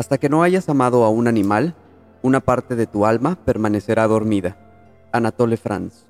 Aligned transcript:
Hasta 0.00 0.16
que 0.16 0.30
no 0.30 0.42
hayas 0.42 0.66
amado 0.70 1.04
a 1.04 1.10
un 1.10 1.28
animal, 1.28 1.74
una 2.22 2.40
parte 2.40 2.74
de 2.74 2.86
tu 2.86 3.04
alma 3.04 3.36
permanecerá 3.44 4.06
dormida. 4.06 4.56
Anatole 5.12 5.58
France. 5.58 6.06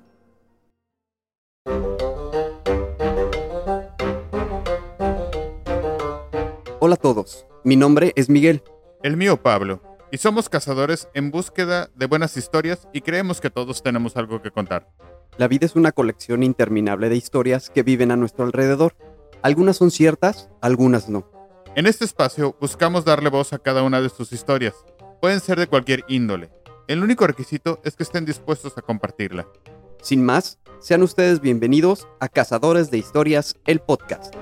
Hola 6.79 6.93
a 6.93 7.01
todos, 7.01 7.45
mi 7.65 7.75
nombre 7.75 8.13
es 8.15 8.29
Miguel. 8.29 8.63
El 9.03 9.17
mío 9.17 9.43
Pablo. 9.43 9.81
Y 10.09 10.19
somos 10.19 10.47
cazadores 10.47 11.09
en 11.13 11.29
búsqueda 11.29 11.89
de 11.93 12.05
buenas 12.05 12.37
historias 12.37 12.87
y 12.93 13.01
creemos 13.01 13.41
que 13.41 13.49
todos 13.49 13.83
tenemos 13.83 14.15
algo 14.15 14.41
que 14.41 14.51
contar. 14.51 14.87
La 15.35 15.49
vida 15.49 15.65
es 15.65 15.75
una 15.75 15.91
colección 15.91 16.43
interminable 16.43 17.09
de 17.09 17.17
historias 17.17 17.69
que 17.69 17.83
viven 17.83 18.11
a 18.11 18.15
nuestro 18.15 18.45
alrededor. 18.45 18.95
Algunas 19.41 19.75
son 19.75 19.91
ciertas, 19.91 20.49
algunas 20.61 21.09
no. 21.09 21.40
En 21.73 21.87
este 21.87 22.03
espacio 22.03 22.57
buscamos 22.59 23.05
darle 23.05 23.29
voz 23.29 23.53
a 23.53 23.57
cada 23.57 23.81
una 23.83 24.01
de 24.01 24.09
sus 24.09 24.33
historias. 24.33 24.75
Pueden 25.21 25.39
ser 25.39 25.57
de 25.57 25.67
cualquier 25.67 26.03
índole. 26.09 26.51
El 26.89 27.01
único 27.01 27.25
requisito 27.25 27.79
es 27.85 27.95
que 27.95 28.03
estén 28.03 28.25
dispuestos 28.25 28.77
a 28.77 28.81
compartirla. 28.81 29.47
Sin 30.01 30.25
más, 30.25 30.59
sean 30.81 31.01
ustedes 31.01 31.39
bienvenidos 31.39 32.09
a 32.19 32.27
Cazadores 32.27 32.91
de 32.91 32.97
Historias, 32.97 33.55
el 33.65 33.79
podcast. 33.79 34.35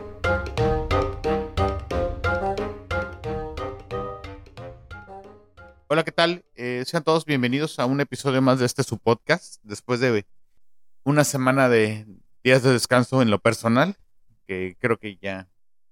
Hola, 5.86 6.04
¿qué 6.04 6.12
tal? 6.12 6.44
Eh, 6.56 6.84
sean 6.88 7.04
todos 7.04 7.26
bienvenidos 7.26 7.78
a 7.78 7.86
un 7.86 8.02
episodio 8.02 8.42
más 8.42 8.58
de 8.58 8.66
este 8.66 8.82
su 8.82 8.98
podcast. 8.98 9.58
Después 9.62 10.00
de 10.00 10.26
una 11.04 11.24
semana 11.24 11.70
de 11.70 12.08
días 12.44 12.64
de 12.64 12.72
descanso 12.72 13.22
en 13.22 13.30
lo 13.30 13.38
personal, 13.38 13.98
que 14.48 14.76
creo 14.80 14.98
que 14.98 15.18
ya, 15.22 15.48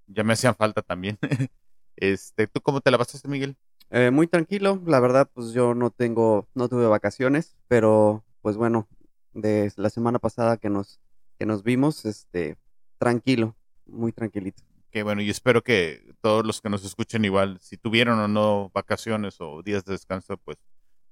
ya 0.08 0.24
me 0.24 0.34
hacían 0.34 0.56
falta 0.56 0.82
también. 0.82 1.18
este, 1.96 2.48
¿Tú 2.48 2.62
cómo 2.62 2.82
te 2.82 2.92
la 2.92 2.98
pasaste, 2.98 3.28
Miguel? 3.28 3.56
Eh, 3.90 4.12
muy 4.12 4.28
tranquilo, 4.28 4.82
la 4.86 5.00
verdad, 5.00 5.30
pues 5.34 5.54
yo 5.54 5.74
no 5.74 5.92
tengo, 5.92 6.48
no 6.54 6.68
tuve 6.68 6.88
vacaciones, 6.88 7.56
pero 7.68 8.26
pues 8.42 8.58
bueno, 8.58 8.88
desde 9.34 9.82
la 9.82 9.90
semana 9.90 10.20
pasada 10.20 10.58
que 10.58 10.70
nos, 10.70 11.00
que 11.40 11.46
nos 11.46 11.64
vimos, 11.64 12.06
este, 12.06 12.58
tranquilo, 12.98 13.56
muy 13.86 14.12
tranquilito 14.12 14.64
que 14.92 15.04
bueno, 15.04 15.22
y 15.22 15.30
espero 15.30 15.64
que 15.64 16.16
todos 16.22 16.46
los 16.46 16.62
que 16.62 16.70
nos 16.70 16.84
escuchen 16.86 17.26
igual, 17.26 17.60
si 17.62 17.78
tuvieron 17.78 18.20
o 18.20 18.28
no 18.28 18.72
vacaciones 18.74 19.38
o 19.40 19.62
días 19.64 19.86
de 19.86 19.94
descanso, 19.94 20.38
pues 20.38 20.58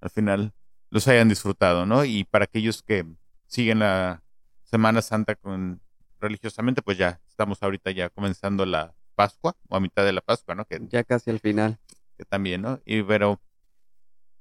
al 0.01 0.09
final 0.09 0.53
los 0.89 1.07
hayan 1.07 1.29
disfrutado, 1.29 1.85
¿no? 1.85 2.05
Y 2.05 2.23
para 2.23 2.45
aquellos 2.45 2.81
que 2.83 3.05
siguen 3.47 3.79
la 3.79 4.23
Semana 4.63 5.01
Santa 5.01 5.35
con 5.35 5.81
religiosamente, 6.19 6.81
pues 6.81 6.97
ya 6.97 7.19
estamos 7.27 7.61
ahorita 7.61 7.91
ya 7.91 8.09
comenzando 8.09 8.65
la 8.65 8.93
Pascua 9.15 9.55
o 9.69 9.75
a 9.75 9.79
mitad 9.79 10.03
de 10.03 10.13
la 10.13 10.21
Pascua, 10.21 10.55
¿no? 10.55 10.65
Que, 10.65 10.79
ya 10.89 11.03
casi 11.03 11.29
al 11.29 11.39
final. 11.39 11.79
Que 12.17 12.25
también, 12.25 12.61
¿no? 12.61 12.81
Y 12.85 13.01
pero, 13.03 13.39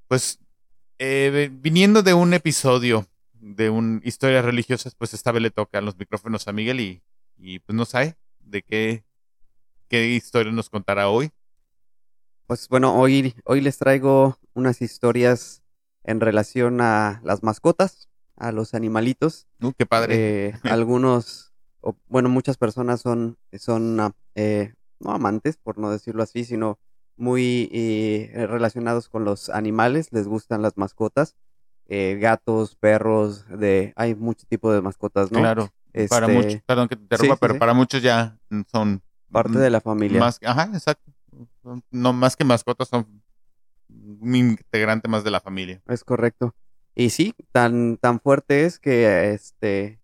pues, 0.08 0.38
eh, 0.98 1.50
viniendo 1.52 2.02
de 2.02 2.14
un 2.14 2.34
episodio 2.34 3.06
de 3.32 3.70
un 3.70 4.00
historias 4.04 4.44
religiosas, 4.44 4.94
pues 4.94 5.14
esta 5.14 5.32
vez 5.32 5.42
le 5.42 5.50
toca 5.50 5.80
los 5.80 5.98
micrófonos 5.98 6.48
a 6.48 6.52
Miguel 6.52 6.80
y, 6.80 7.02
y 7.36 7.58
pues 7.58 7.76
no 7.76 7.84
sabe 7.84 8.16
de 8.40 8.62
qué 8.62 9.04
¿Qué 9.88 10.08
historia 10.08 10.50
nos 10.50 10.70
contará 10.70 11.08
hoy? 11.08 11.30
Pues 12.46 12.68
bueno, 12.68 12.98
hoy, 12.98 13.34
hoy 13.44 13.60
les 13.60 13.78
traigo 13.78 14.38
unas 14.54 14.82
historias 14.82 15.62
en 16.02 16.20
relación 16.20 16.80
a 16.80 17.20
las 17.22 17.42
mascotas, 17.42 18.08
a 18.36 18.50
los 18.50 18.74
animalitos. 18.74 19.46
Uh, 19.60 19.72
qué 19.72 19.86
padre. 19.86 20.14
Eh, 20.48 20.54
algunos, 20.64 21.53
bueno, 22.08 22.28
muchas 22.28 22.56
personas 22.56 23.00
son, 23.00 23.36
son 23.58 24.00
ah, 24.00 24.12
eh, 24.34 24.74
no 25.00 25.12
amantes, 25.12 25.56
por 25.56 25.78
no 25.78 25.90
decirlo 25.90 26.22
así, 26.22 26.44
sino 26.44 26.78
muy 27.16 27.68
eh, 27.72 28.46
relacionados 28.48 29.08
con 29.08 29.24
los 29.24 29.50
animales, 29.50 30.12
les 30.12 30.26
gustan 30.26 30.62
las 30.62 30.76
mascotas, 30.76 31.36
gatos, 31.86 32.76
perros, 32.76 33.46
de, 33.48 33.92
hay 33.96 34.14
mucho 34.14 34.46
tipo 34.48 34.72
de 34.72 34.80
mascotas, 34.80 35.30
¿no? 35.30 35.40
Claro. 35.40 35.70
para 36.08 36.26
este 36.26 36.32
muchos, 36.32 36.62
perdón 36.62 36.88
que 36.88 36.96
te 36.96 37.02
interrumpa, 37.02 37.36
pero 37.36 37.58
para 37.58 37.74
muchos 37.74 38.02
ya 38.02 38.38
son 38.72 39.02
Parte 39.34 39.58
de 39.58 39.68
la 39.68 39.80
familia. 39.80 40.20
Más, 40.20 40.38
ajá, 40.44 40.70
exacto. 40.72 41.12
No 41.90 42.12
más 42.12 42.36
que 42.36 42.44
mascotas, 42.44 42.86
son 42.86 43.20
un 43.88 44.34
integrante 44.36 45.08
más 45.08 45.24
de 45.24 45.32
la 45.32 45.40
familia. 45.40 45.82
Es 45.88 46.04
correcto. 46.04 46.54
Y 46.94 47.10
sí, 47.10 47.34
tan, 47.50 47.96
tan 47.96 48.20
fuerte 48.20 48.64
es 48.64 48.78
que 48.78 49.32
este 49.32 49.98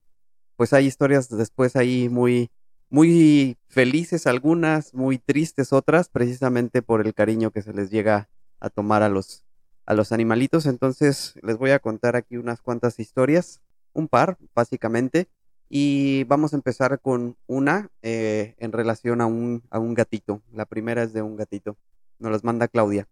pues 0.61 0.75
hay 0.75 0.85
historias 0.85 1.31
después 1.31 1.75
ahí 1.75 2.11
muy, 2.11 2.51
muy 2.91 3.57
felices 3.69 4.27
algunas, 4.27 4.93
muy 4.93 5.17
tristes 5.17 5.73
otras, 5.73 6.11
precisamente 6.11 6.83
por 6.83 7.01
el 7.01 7.15
cariño 7.15 7.51
que 7.51 7.63
se 7.63 7.73
les 7.73 7.89
llega 7.89 8.29
a 8.59 8.69
tomar 8.69 9.03
a 9.03 9.09
los, 9.09 9.43
a 9.87 9.95
los 9.95 10.13
animalitos. 10.13 10.67
Entonces 10.67 11.33
les 11.43 11.57
voy 11.57 11.71
a 11.71 11.79
contar 11.79 12.15
aquí 12.15 12.37
unas 12.37 12.61
cuantas 12.61 13.01
historias, 13.01 13.63
un 13.95 14.07
par, 14.07 14.37
básicamente. 14.55 15.29
Y 15.71 16.25
vamos 16.25 16.53
a 16.53 16.57
empezar 16.57 17.01
con 17.01 17.39
una 17.47 17.89
eh, 18.03 18.55
en 18.59 18.73
relación 18.73 19.23
a 19.23 19.27
un, 19.27 19.63
a 19.71 19.79
un 19.79 19.95
gatito. 19.95 20.43
La 20.53 20.67
primera 20.67 21.03
es 21.05 21.15
de 21.15 21.23
un 21.23 21.37
gatito. 21.37 21.79
Nos 22.19 22.33
las 22.33 22.45
manda 22.45 22.69
Claudia. 22.69 23.09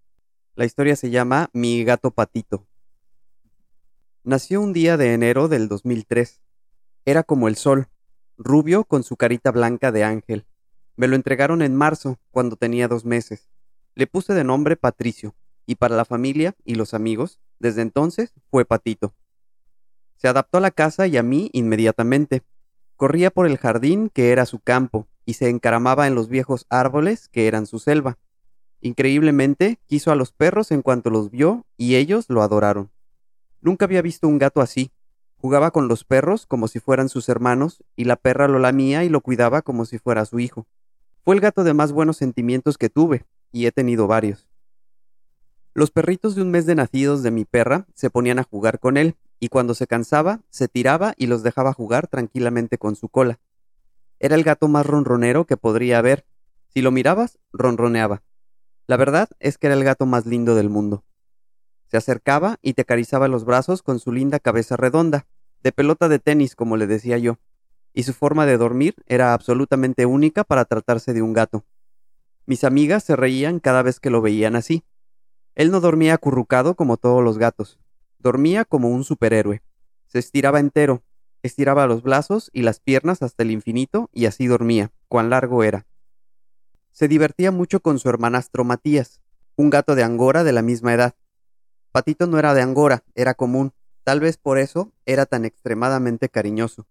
La 0.55 0.67
historia 0.67 0.97
se 0.97 1.09
llama 1.09 1.49
Mi 1.55 1.83
gato 1.83 2.11
patito. 2.11 2.67
Nació 4.23 4.61
un 4.61 4.75
día 4.75 4.99
de 4.99 5.15
enero 5.15 5.49
del 5.49 5.69
2003. 5.69 6.43
Era 7.09 7.23
como 7.23 7.49
el 7.49 7.57
sol, 7.57 7.89
rubio 8.37 8.85
con 8.85 9.03
su 9.03 9.17
carita 9.17 9.51
blanca 9.51 9.93
de 9.93 10.05
ángel. 10.05 10.45
Me 10.95 11.09
lo 11.09 11.17
entregaron 11.17 11.63
en 11.63 11.75
marzo, 11.75 12.19
cuando 12.31 12.57
tenía 12.57 12.87
dos 12.87 13.07
meses. 13.07 13.49
Le 13.95 14.07
puse 14.07 14.35
de 14.35 14.45
nombre 14.45 14.77
Patricio, 14.77 15.35
y 15.65 15.77
para 15.77 15.97
la 15.97 16.05
familia 16.05 16.55
y 16.67 16.75
los 16.75 16.93
amigos, 16.93 17.41
desde 17.61 17.81
entonces 17.81 18.35
fue 18.51 18.67
Patito. 18.67 19.15
Se 20.17 20.29
adaptó 20.29 20.59
a 20.59 20.61
la 20.61 20.71
casa 20.71 21.07
y 21.07 21.17
a 21.17 21.23
mí 21.23 21.49
inmediatamente. 21.55 22.43
Corría 22.95 23.31
por 23.31 23.47
el 23.47 23.57
jardín, 23.57 24.11
que 24.11 24.31
era 24.31 24.45
su 24.45 24.59
campo, 24.59 25.09
y 25.25 25.33
se 25.33 25.49
encaramaba 25.49 26.09
en 26.09 26.15
los 26.15 26.29
viejos 26.29 26.67
árboles, 26.69 27.29
que 27.29 27.47
eran 27.47 27.65
su 27.65 27.79
selva. 27.79 28.19
Increíblemente, 28.83 29.79
quiso 29.87 30.13
a 30.13 30.15
los 30.15 30.33
perros 30.33 30.73
en 30.73 30.83
cuanto 30.83 31.09
los 31.09 31.31
vio, 31.31 31.65
y 31.79 31.95
ellos 31.95 32.27
lo 32.29 32.43
adoraron. 32.43 32.91
Nunca 33.63 33.87
había 33.87 34.03
visto 34.03 34.29
un 34.29 34.37
gato 34.37 34.61
así. 34.61 34.93
Jugaba 35.41 35.71
con 35.71 35.87
los 35.87 36.05
perros 36.05 36.47
como 36.47 36.67
si 36.67 36.81
fueran 36.81 37.09
sus 37.09 37.29
hermanos, 37.29 37.85
y 37.95 38.05
la 38.05 38.17
perra 38.17 38.49
lo 38.49 38.59
lamía 38.59 39.05
y 39.05 39.09
lo 39.09 39.21
cuidaba 39.21 39.63
como 39.63 39.85
si 39.85 39.99
fuera 39.99 40.25
su 40.25 40.41
hijo. 40.41 40.67
Fue 41.25 41.35
el 41.35 41.41
gato 41.41 41.63
de 41.63 41.75
más 41.75 41.93
buenos 41.93 42.17
sentimientos 42.17 42.77
que 42.77 42.91
tuve, 42.91 43.25
y 43.53 43.67
he 43.67 43.73
tenido 43.73 44.09
varios. 44.09 44.49
Los 45.75 45.93
perritos 45.93 46.35
de 46.35 46.43
un 46.43 46.51
mes 46.51 46.67
de 46.67 46.75
nacidos 46.75 47.23
de 47.23 47.31
mi 47.31 47.45
perra 47.45 47.87
se 47.95 48.11
ponían 48.11 48.41
a 48.41 48.43
jugar 48.43 48.81
con 48.81 48.97
él, 48.97 49.15
y 49.39 49.49
cuando 49.49 49.75
se 49.75 49.87
cansaba, 49.87 50.41
se 50.51 50.67
tiraba 50.67 51.15
y 51.17 51.29
los 51.29 51.45
dejaba 51.45 51.73
jugar 51.73 52.09
tranquilamente 52.09 52.79
con 52.79 52.97
su 52.97 53.09
cola. 53.09 53.39
Era 54.19 54.35
el 54.35 54.43
gato 54.43 54.67
más 54.67 54.85
ronronero 54.85 55.47
que 55.47 55.57
podría 55.57 55.99
haber. 55.99 56.27
Si 56.67 56.83
lo 56.83 56.91
mirabas, 56.91 57.39
ronroneaba. 57.53 58.23
La 58.89 58.97
verdad 58.97 59.29
es 59.39 59.59
que 59.59 59.69
era 59.69 59.77
el 59.77 59.85
gato 59.85 60.07
más 60.07 60.27
lindo 60.27 60.57
del 60.57 60.69
mundo. 60.69 61.05
Se 61.89 61.97
acercaba 61.97 62.59
y 62.63 62.75
te 62.75 62.83
acariciaba 62.83 63.29
los 63.29 63.45
brazos 63.45 63.83
con 63.83 63.99
su 63.99 64.13
linda 64.13 64.39
cabeza 64.39 64.77
redonda, 64.77 65.27
de 65.63 65.73
pelota 65.73 66.09
de 66.09 66.19
tenis, 66.19 66.55
como 66.55 66.77
le 66.77 66.87
decía 66.87 67.19
yo, 67.19 67.39
y 67.93 68.05
su 68.05 68.13
forma 68.13 68.47
de 68.47 68.57
dormir 68.57 68.95
era 69.07 69.35
absolutamente 69.35 70.07
única 70.07 70.45
para 70.45 70.65
tratarse 70.65 71.13
de 71.13 71.23
un 71.23 71.33
gato. 71.33 71.65
Mis 72.47 72.65
amigas 72.65 73.05
se 73.05 73.17
reían 73.17 73.59
cada 73.59 73.83
vez 73.83 74.01
que 74.01 74.11
lo 74.11 74.23
veían 74.23 74.57
así. 74.57 74.85
Él 75.55 75.71
no 75.71 75.81
dormía 75.81 76.15
acurrucado 76.15 76.77
como 76.77 76.97
todos 76.97 77.25
los 77.25 77.39
gatos, 77.39 77.79
Dormía 78.21 78.65
como 78.65 78.89
un 78.89 79.05
superhéroe. 79.05 79.63
Se 80.09 80.19
estiraba 80.19 80.59
entero, 80.59 81.05
estiraba 81.45 81.87
los 81.87 82.03
brazos 82.03 82.51
y 82.53 82.63
las 82.63 82.81
piernas 82.81 83.23
hasta 83.23 83.45
el 83.45 83.53
infinito 83.53 84.11
y 84.13 84.27
así 84.27 84.49
dormía, 84.49 84.91
cuán 85.07 85.31
largo 85.31 85.63
era. 85.63 85.87
Se 86.91 87.07
divertía 87.07 87.53
mucho 87.53 87.79
con 87.79 88.01
su 88.01 88.09
hermanastro 88.09 88.65
Matías, 88.65 89.21
un 89.55 89.71
gato 89.71 89.95
de 89.95 90.03
Angora 90.03 90.43
de 90.43 90.53
la 90.53 90.63
misma 90.63 90.95
edad. 90.95 91.15
Patito 91.99 92.29
no 92.29 92.39
era 92.39 92.55
de 92.55 92.63
Angora, 92.63 93.03
era 93.17 93.35
común, 93.35 93.73
tal 94.05 94.21
vez 94.21 94.37
por 94.37 94.59
eso 94.59 94.93
era 95.05 95.27
tan 95.27 95.45
extremadamente 95.45 96.29
cariñoso. 96.29 96.87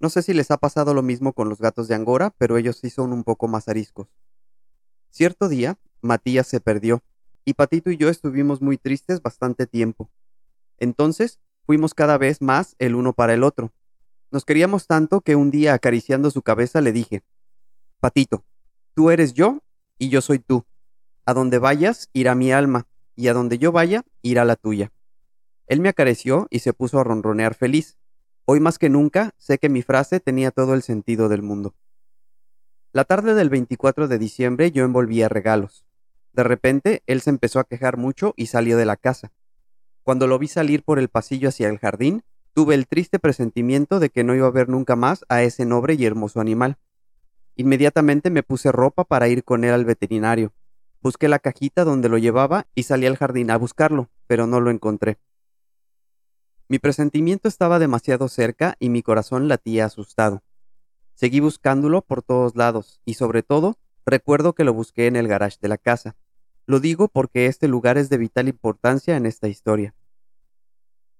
No 0.00 0.10
sé 0.10 0.20
si 0.20 0.34
les 0.34 0.50
ha 0.50 0.58
pasado 0.58 0.92
lo 0.92 1.00
mismo 1.00 1.32
con 1.32 1.48
los 1.48 1.60
gatos 1.60 1.88
de 1.88 1.94
Angora, 1.94 2.28
pero 2.36 2.58
ellos 2.58 2.76
sí 2.76 2.90
son 2.90 3.14
un 3.14 3.24
poco 3.24 3.48
más 3.48 3.70
ariscos. 3.70 4.06
Cierto 5.08 5.48
día, 5.48 5.78
Matías 6.02 6.46
se 6.46 6.60
perdió, 6.60 7.02
y 7.46 7.54
Patito 7.54 7.90
y 7.90 7.96
yo 7.96 8.10
estuvimos 8.10 8.60
muy 8.60 8.76
tristes 8.76 9.22
bastante 9.22 9.66
tiempo. 9.66 10.10
Entonces 10.76 11.38
fuimos 11.64 11.94
cada 11.94 12.18
vez 12.18 12.42
más 12.42 12.76
el 12.78 12.96
uno 12.96 13.14
para 13.14 13.32
el 13.32 13.44
otro. 13.44 13.72
Nos 14.30 14.44
queríamos 14.44 14.86
tanto 14.86 15.22
que 15.22 15.36
un 15.36 15.50
día 15.50 15.72
acariciando 15.72 16.30
su 16.30 16.42
cabeza 16.42 16.82
le 16.82 16.92
dije, 16.92 17.22
Patito, 17.98 18.44
tú 18.92 19.08
eres 19.08 19.32
yo 19.32 19.62
y 19.96 20.10
yo 20.10 20.20
soy 20.20 20.38
tú. 20.38 20.66
A 21.24 21.32
donde 21.32 21.58
vayas 21.58 22.10
irá 22.12 22.34
mi 22.34 22.52
alma, 22.52 22.86
y 23.16 23.28
a 23.28 23.34
donde 23.34 23.58
yo 23.58 23.72
vaya 23.72 24.04
irá 24.22 24.44
la 24.44 24.56
tuya. 24.56 24.92
Él 25.66 25.80
me 25.80 25.88
acarició 25.88 26.46
y 26.50 26.58
se 26.58 26.72
puso 26.72 26.98
a 26.98 27.04
ronronear 27.04 27.54
feliz. 27.54 27.96
Hoy 28.44 28.60
más 28.60 28.78
que 28.78 28.90
nunca 28.90 29.34
sé 29.38 29.58
que 29.58 29.68
mi 29.68 29.82
frase 29.82 30.20
tenía 30.20 30.50
todo 30.50 30.74
el 30.74 30.82
sentido 30.82 31.28
del 31.28 31.42
mundo. 31.42 31.74
La 32.92 33.04
tarde 33.04 33.34
del 33.34 33.48
24 33.48 34.06
de 34.06 34.18
diciembre 34.18 34.70
yo 34.70 34.84
envolvía 34.84 35.28
regalos. 35.28 35.84
De 36.32 36.42
repente, 36.42 37.02
él 37.06 37.22
se 37.22 37.30
empezó 37.30 37.60
a 37.60 37.64
quejar 37.64 37.96
mucho 37.96 38.34
y 38.36 38.46
salió 38.46 38.76
de 38.76 38.86
la 38.86 38.96
casa. 38.96 39.32
Cuando 40.02 40.26
lo 40.26 40.38
vi 40.38 40.48
salir 40.48 40.82
por 40.82 40.98
el 40.98 41.08
pasillo 41.08 41.48
hacia 41.48 41.68
el 41.68 41.78
jardín, 41.78 42.24
tuve 42.52 42.74
el 42.74 42.86
triste 42.86 43.18
presentimiento 43.18 44.00
de 44.00 44.10
que 44.10 44.22
no 44.22 44.34
iba 44.34 44.46
a 44.46 44.50
ver 44.50 44.68
nunca 44.68 44.96
más 44.96 45.24
a 45.28 45.42
ese 45.42 45.64
noble 45.64 45.94
y 45.94 46.04
hermoso 46.04 46.40
animal. 46.40 46.78
Inmediatamente 47.56 48.30
me 48.30 48.42
puse 48.42 48.70
ropa 48.70 49.04
para 49.04 49.28
ir 49.28 49.44
con 49.44 49.64
él 49.64 49.72
al 49.72 49.84
veterinario. 49.84 50.52
Busqué 51.04 51.28
la 51.28 51.38
cajita 51.38 51.84
donde 51.84 52.08
lo 52.08 52.16
llevaba 52.16 52.66
y 52.74 52.84
salí 52.84 53.04
al 53.04 53.18
jardín 53.18 53.50
a 53.50 53.58
buscarlo, 53.58 54.08
pero 54.26 54.46
no 54.46 54.58
lo 54.58 54.70
encontré. 54.70 55.18
Mi 56.66 56.78
presentimiento 56.78 57.46
estaba 57.46 57.78
demasiado 57.78 58.26
cerca 58.28 58.74
y 58.78 58.88
mi 58.88 59.02
corazón 59.02 59.46
latía 59.46 59.84
asustado. 59.84 60.42
Seguí 61.12 61.40
buscándolo 61.40 62.00
por 62.00 62.22
todos 62.22 62.56
lados 62.56 63.02
y 63.04 63.14
sobre 63.14 63.42
todo 63.42 63.76
recuerdo 64.06 64.54
que 64.54 64.64
lo 64.64 64.72
busqué 64.72 65.06
en 65.06 65.16
el 65.16 65.28
garage 65.28 65.58
de 65.60 65.68
la 65.68 65.76
casa. 65.76 66.16
Lo 66.64 66.80
digo 66.80 67.08
porque 67.08 67.44
este 67.44 67.68
lugar 67.68 67.98
es 67.98 68.08
de 68.08 68.16
vital 68.16 68.48
importancia 68.48 69.18
en 69.18 69.26
esta 69.26 69.46
historia. 69.46 69.94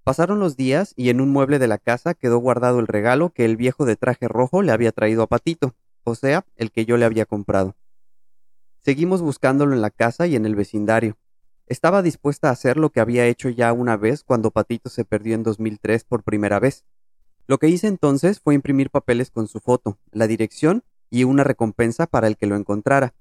Pasaron 0.03 0.41
los 0.41 0.57
días 0.57 0.95
y 0.97 1.11
en 1.11 1.21
un 1.21 1.29
mueble 1.29 1.59
de 1.59 1.69
la 1.69 1.77
casa 1.77 2.15
quedó 2.15 2.39
guardado 2.39 2.81
el 2.81 2.87
regalo 2.87 3.35
que 3.35 3.45
el 3.45 3.59
viejo 3.59 3.85
de 3.85 3.97
traje 3.97 4.29
rojo 4.29 4.63
le 4.63 4.73
había 4.73 4.93
traído 4.93 5.23
a 5.23 5.27
Patito, 5.27 5.75
o 6.05 6.15
sea, 6.15 6.47
el 6.57 6.73
que 6.73 6.87
yo 6.87 6.97
le 6.97 7.05
había 7.05 7.27
comprado. 7.27 7.77
Seguimos 8.85 9.23
buscándolo 9.23 9.73
en 9.73 9.81
la 9.81 9.89
casa 9.89 10.27
y 10.27 10.37
en 10.37 10.45
el 10.45 10.55
vecindario. 10.55 11.17
Estaba 11.67 12.03
dispuesta 12.03 12.51
a 12.51 12.53
hacer 12.53 12.77
lo 12.77 12.91
que 12.91 13.01
había 13.01 13.27
hecho 13.27 13.49
ya 13.49 13.73
una 13.73 13.97
vez 13.97 14.23
cuando 14.25 14.51
Patito 14.51 14.91
se 14.91 15.07
perdió 15.07 15.35
en 15.35 15.43
2003 15.43 16.05
por 16.05 16.23
primera 16.23 16.61
vez. 16.61 16.85
Lo 17.47 17.57
que 17.57 17.71
hice 17.71 17.87
entonces 17.87 18.41
fue 18.41 18.55
imprimir 18.55 18.91
papeles 18.91 19.31
con 19.31 19.49
su 19.49 19.61
foto, 19.61 19.99
la 20.13 20.27
dirección 20.27 20.85
y 21.09 21.25
una 21.25 21.45
recompensa 21.45 22.07
para 22.07 22.27
el 22.27 22.37
que 22.37 22.47
lo 22.47 22.57
encontrara. 22.57 23.15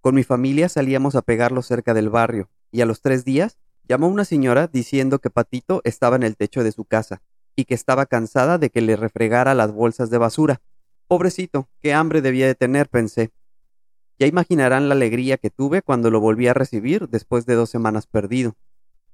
Con 0.00 0.14
mi 0.14 0.24
familia 0.24 0.70
salíamos 0.70 1.16
a 1.16 1.22
pegarlo 1.22 1.60
cerca 1.60 1.92
del 1.92 2.08
barrio, 2.08 2.48
y 2.72 2.80
a 2.80 2.86
los 2.86 3.02
tres 3.02 3.26
días 3.26 3.58
llamó 3.86 4.08
una 4.08 4.24
señora 4.24 4.68
diciendo 4.68 5.18
que 5.18 5.28
Patito 5.28 5.82
estaba 5.84 6.16
en 6.16 6.22
el 6.22 6.38
techo 6.38 6.64
de 6.64 6.72
su 6.72 6.86
casa, 6.86 7.20
y 7.54 7.66
que 7.66 7.74
estaba 7.74 8.06
cansada 8.06 8.56
de 8.56 8.70
que 8.70 8.80
le 8.80 8.96
refregara 8.96 9.54
las 9.54 9.70
bolsas 9.70 10.08
de 10.08 10.16
basura. 10.16 10.62
Pobrecito, 11.08 11.68
qué 11.82 11.92
hambre 11.92 12.22
debía 12.22 12.46
de 12.46 12.54
tener, 12.54 12.88
pensé. 12.88 13.32
Ya 14.18 14.26
imaginarán 14.26 14.88
la 14.88 14.94
alegría 14.94 15.36
que 15.36 15.50
tuve 15.50 15.82
cuando 15.82 16.10
lo 16.10 16.20
volví 16.20 16.48
a 16.48 16.54
recibir 16.54 17.08
después 17.08 17.46
de 17.46 17.54
dos 17.54 17.70
semanas 17.70 18.06
perdido. 18.06 18.56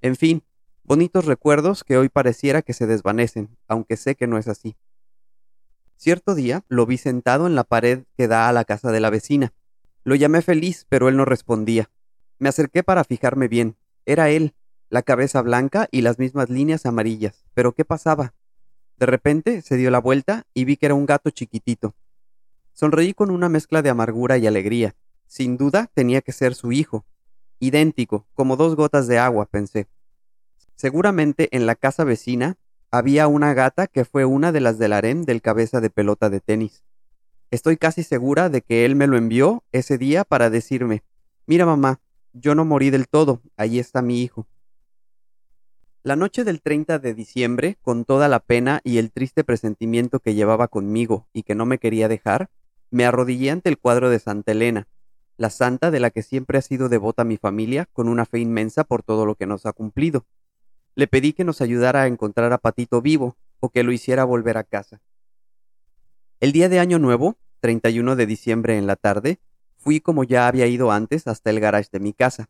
En 0.01 0.17
fin, 0.17 0.43
bonitos 0.83 1.27
recuerdos 1.27 1.85
que 1.85 1.99
hoy 1.99 2.09
pareciera 2.09 2.63
que 2.63 2.73
se 2.73 2.87
desvanecen, 2.87 3.51
aunque 3.69 3.97
sé 3.99 4.15
que 4.15 4.27
no 4.27 4.39
es 4.39 4.49
así. 4.49 4.77
Cierto 5.97 6.35
día 6.35 6.65
lo 6.69 6.87
vi 6.87 6.97
sentado 6.97 7.47
en 7.47 7.55
la 7.55 7.65
pared 7.65 8.05
que 8.17 8.29
da 8.29 8.49
a 8.49 8.53
la 8.53 8.65
casa 8.65 8.93
de 8.93 9.01
la 9.01 9.11
vecina. 9.11 9.53
Lo 10.05 10.15
llamé 10.15 10.43
feliz, 10.43 10.87
pero 10.89 11.09
él 11.09 11.17
no 11.17 11.25
respondía. 11.25 11.91
Me 12.39 12.49
acerqué 12.49 12.83
para 12.83 13.05
fijarme 13.05 13.49
bien. 13.49 13.77
Era 14.07 14.31
él, 14.31 14.55
la 14.91 15.03
cabeza 15.03 15.41
blanca 15.43 15.89
y 15.91 16.01
las 16.03 16.19
mismas 16.19 16.51
líneas 16.51 16.87
amarillas. 16.87 17.45
Pero 17.55 17.73
¿qué 17.73 17.85
pasaba? 17.85 18.35
De 18.99 19.07
repente 19.07 19.61
se 19.63 19.77
dio 19.77 19.91
la 19.91 19.99
vuelta 19.99 20.47
y 20.55 20.65
vi 20.65 20.77
que 20.77 20.87
era 20.87 20.95
un 20.95 21.07
gato 21.07 21.31
chiquitito. 21.31 21.95
Sonreí 22.75 23.15
con 23.15 23.31
una 23.31 23.49
mezcla 23.49 23.83
de 23.83 23.91
amargura 23.91 24.37
y 24.37 24.47
alegría. 24.49 24.97
Sin 25.27 25.57
duda 25.57 25.91
tenía 25.95 26.21
que 26.21 26.33
ser 26.33 26.55
su 26.55 26.73
hijo. 26.73 27.07
Idéntico, 27.61 28.27
como 28.35 28.57
dos 28.57 28.75
gotas 28.75 29.07
de 29.07 29.19
agua, 29.19 29.47
pensé. 29.47 29.87
Seguramente 30.75 31.49
en 31.57 31.67
la 31.67 31.77
casa 31.77 32.03
vecina 32.03 32.59
había 32.91 33.29
una 33.29 33.55
gata 33.55 33.87
que 33.87 34.05
fue 34.05 34.25
una 34.25 34.51
de 34.51 34.61
las 34.61 34.79
del 34.79 34.93
harem 34.93 35.23
del 35.23 35.41
cabeza 35.41 35.81
de 35.81 35.89
pelota 35.89 36.31
de 36.31 36.41
tenis. 36.41 36.85
Estoy 37.53 37.77
casi 37.77 38.03
segura 38.03 38.49
de 38.49 38.61
que 38.61 38.85
él 38.85 38.97
me 38.97 39.07
lo 39.07 39.17
envió 39.17 39.63
ese 39.71 39.97
día 39.97 40.25
para 40.25 40.51
decirme, 40.51 41.05
mira 41.47 41.67
mamá, 41.67 42.01
yo 42.33 42.57
no 42.57 42.65
morí 42.65 42.91
del 42.91 43.07
todo, 43.07 43.41
ahí 43.57 43.79
está 43.79 44.03
mi 44.03 44.21
hijo. 44.21 44.49
La 46.03 46.17
noche 46.17 46.43
del 46.43 46.61
30 46.61 46.99
de 46.99 47.15
diciembre, 47.15 47.79
con 47.81 48.05
toda 48.05 48.29
la 48.29 48.41
pena 48.41 48.81
y 48.83 48.99
el 48.99 49.13
triste 49.13 49.45
presentimiento 49.45 50.19
que 50.19 50.35
llevaba 50.35 50.67
conmigo 50.67 51.29
y 51.33 51.45
que 51.45 51.55
no 51.55 51.65
me 51.67 51.79
quería 51.79 52.09
dejar, 52.09 52.51
me 52.95 53.05
arrodillé 53.05 53.51
ante 53.51 53.69
el 53.69 53.77
cuadro 53.77 54.09
de 54.09 54.21
Santa 54.21 54.53
Elena, 54.53 54.87
la 55.37 55.51
santa 55.51 55.91
de 55.91 55.99
la 55.99 56.11
que 56.11 56.23
siempre 56.23 56.59
ha 56.59 56.63
sido 56.63 56.89
devota 56.89 57.25
mi 57.25 57.37
familia, 57.37 57.89
con 57.93 58.09
una 58.09 58.25
fe 58.25 58.39
inmensa 58.39 58.85
por 58.85 59.03
todo 59.03 59.27
lo 59.27 59.35
que 59.35 59.47
nos 59.47 59.67
ha 59.67 59.73
cumplido. 59.73 60.27
Le 60.95 61.09
pedí 61.09 61.33
que 61.33 61.43
nos 61.43 61.61
ayudara 61.61 62.03
a 62.03 62.07
encontrar 62.07 62.53
a 62.53 62.59
Patito 62.59 63.03
vivo, 63.03 63.37
o 63.59 63.71
que 63.71 63.83
lo 63.83 63.91
hiciera 63.91 64.23
volver 64.23 64.59
a 64.59 64.63
casa. 64.63 65.01
El 66.39 66.53
día 66.53 66.69
de 66.69 66.79
Año 66.79 67.01
Nuevo, 67.01 67.37
31 67.63 68.15
de 68.15 68.27
diciembre 68.27 68.79
en 68.79 68.87
la 68.87 68.95
tarde, 68.95 69.41
fui 69.77 70.01
como 70.01 70.23
ya 70.23 70.47
había 70.47 70.69
ido 70.69 70.93
antes 70.93 71.27
hasta 71.27 71.51
el 71.51 71.59
garage 71.59 71.89
de 71.91 71.99
mi 71.99 72.13
casa. 72.13 72.49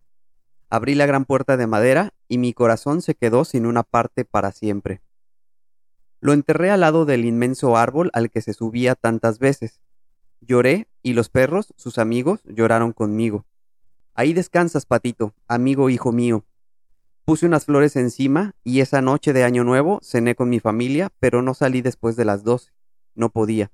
Abrí 0.68 0.94
la 0.94 1.06
gran 1.06 1.24
puerta 1.24 1.56
de 1.56 1.66
madera 1.66 2.12
y 2.28 2.36
mi 2.36 2.52
corazón 2.52 3.00
se 3.00 3.14
quedó 3.14 3.46
sin 3.46 3.64
una 3.64 3.82
parte 3.82 4.26
para 4.26 4.52
siempre. 4.52 5.00
Lo 6.20 6.34
enterré 6.34 6.70
al 6.70 6.80
lado 6.80 7.06
del 7.06 7.24
inmenso 7.24 7.78
árbol 7.78 8.10
al 8.12 8.30
que 8.30 8.42
se 8.42 8.52
subía 8.52 8.94
tantas 8.94 9.38
veces, 9.38 9.80
Lloré 10.46 10.88
y 11.02 11.14
los 11.14 11.30
perros, 11.30 11.72
sus 11.76 11.96
amigos, 11.96 12.42
lloraron 12.44 12.92
conmigo. 12.92 13.46
Ahí 14.14 14.34
descansas, 14.34 14.84
Patito, 14.84 15.34
amigo 15.48 15.88
hijo 15.88 16.12
mío. 16.12 16.44
Puse 17.24 17.46
unas 17.46 17.64
flores 17.64 17.96
encima 17.96 18.54
y 18.62 18.80
esa 18.80 19.00
noche 19.00 19.32
de 19.32 19.44
Año 19.44 19.64
Nuevo 19.64 20.00
cené 20.02 20.34
con 20.34 20.50
mi 20.50 20.60
familia, 20.60 21.10
pero 21.18 21.40
no 21.40 21.54
salí 21.54 21.80
después 21.80 22.14
de 22.16 22.26
las 22.26 22.44
doce. 22.44 22.72
No 23.14 23.30
podía. 23.30 23.72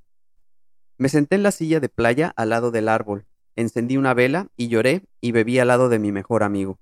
Me 0.97 1.09
senté 1.09 1.35
en 1.35 1.43
la 1.43 1.51
silla 1.51 1.81
de 1.81 1.89
playa 1.89 2.33
al 2.37 2.51
lado 2.51 2.71
del 2.71 2.89
árbol, 2.89 3.27
encendí 3.57 3.97
una 3.97 4.15
vela 4.15 4.49
y 4.57 4.69
lloré 4.69 5.07
y 5.21 5.33
bebí 5.33 5.59
al 5.59 5.69
lado 5.69 5.89
de 5.89 5.99
mi 5.99 6.13
mejor 6.13 6.45
amigo. 6.45 6.79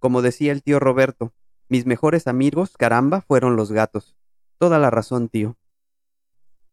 Como 0.00 0.20
decía 0.22 0.50
el 0.50 0.64
tío 0.64 0.80
Roberto, 0.80 1.32
mis 1.68 1.86
mejores 1.86 2.26
amigos, 2.26 2.76
caramba, 2.76 3.20
fueron 3.20 3.54
los 3.54 3.70
gatos. 3.70 4.16
Toda 4.58 4.78
la 4.80 4.90
razón, 4.90 5.28
tío. 5.28 5.57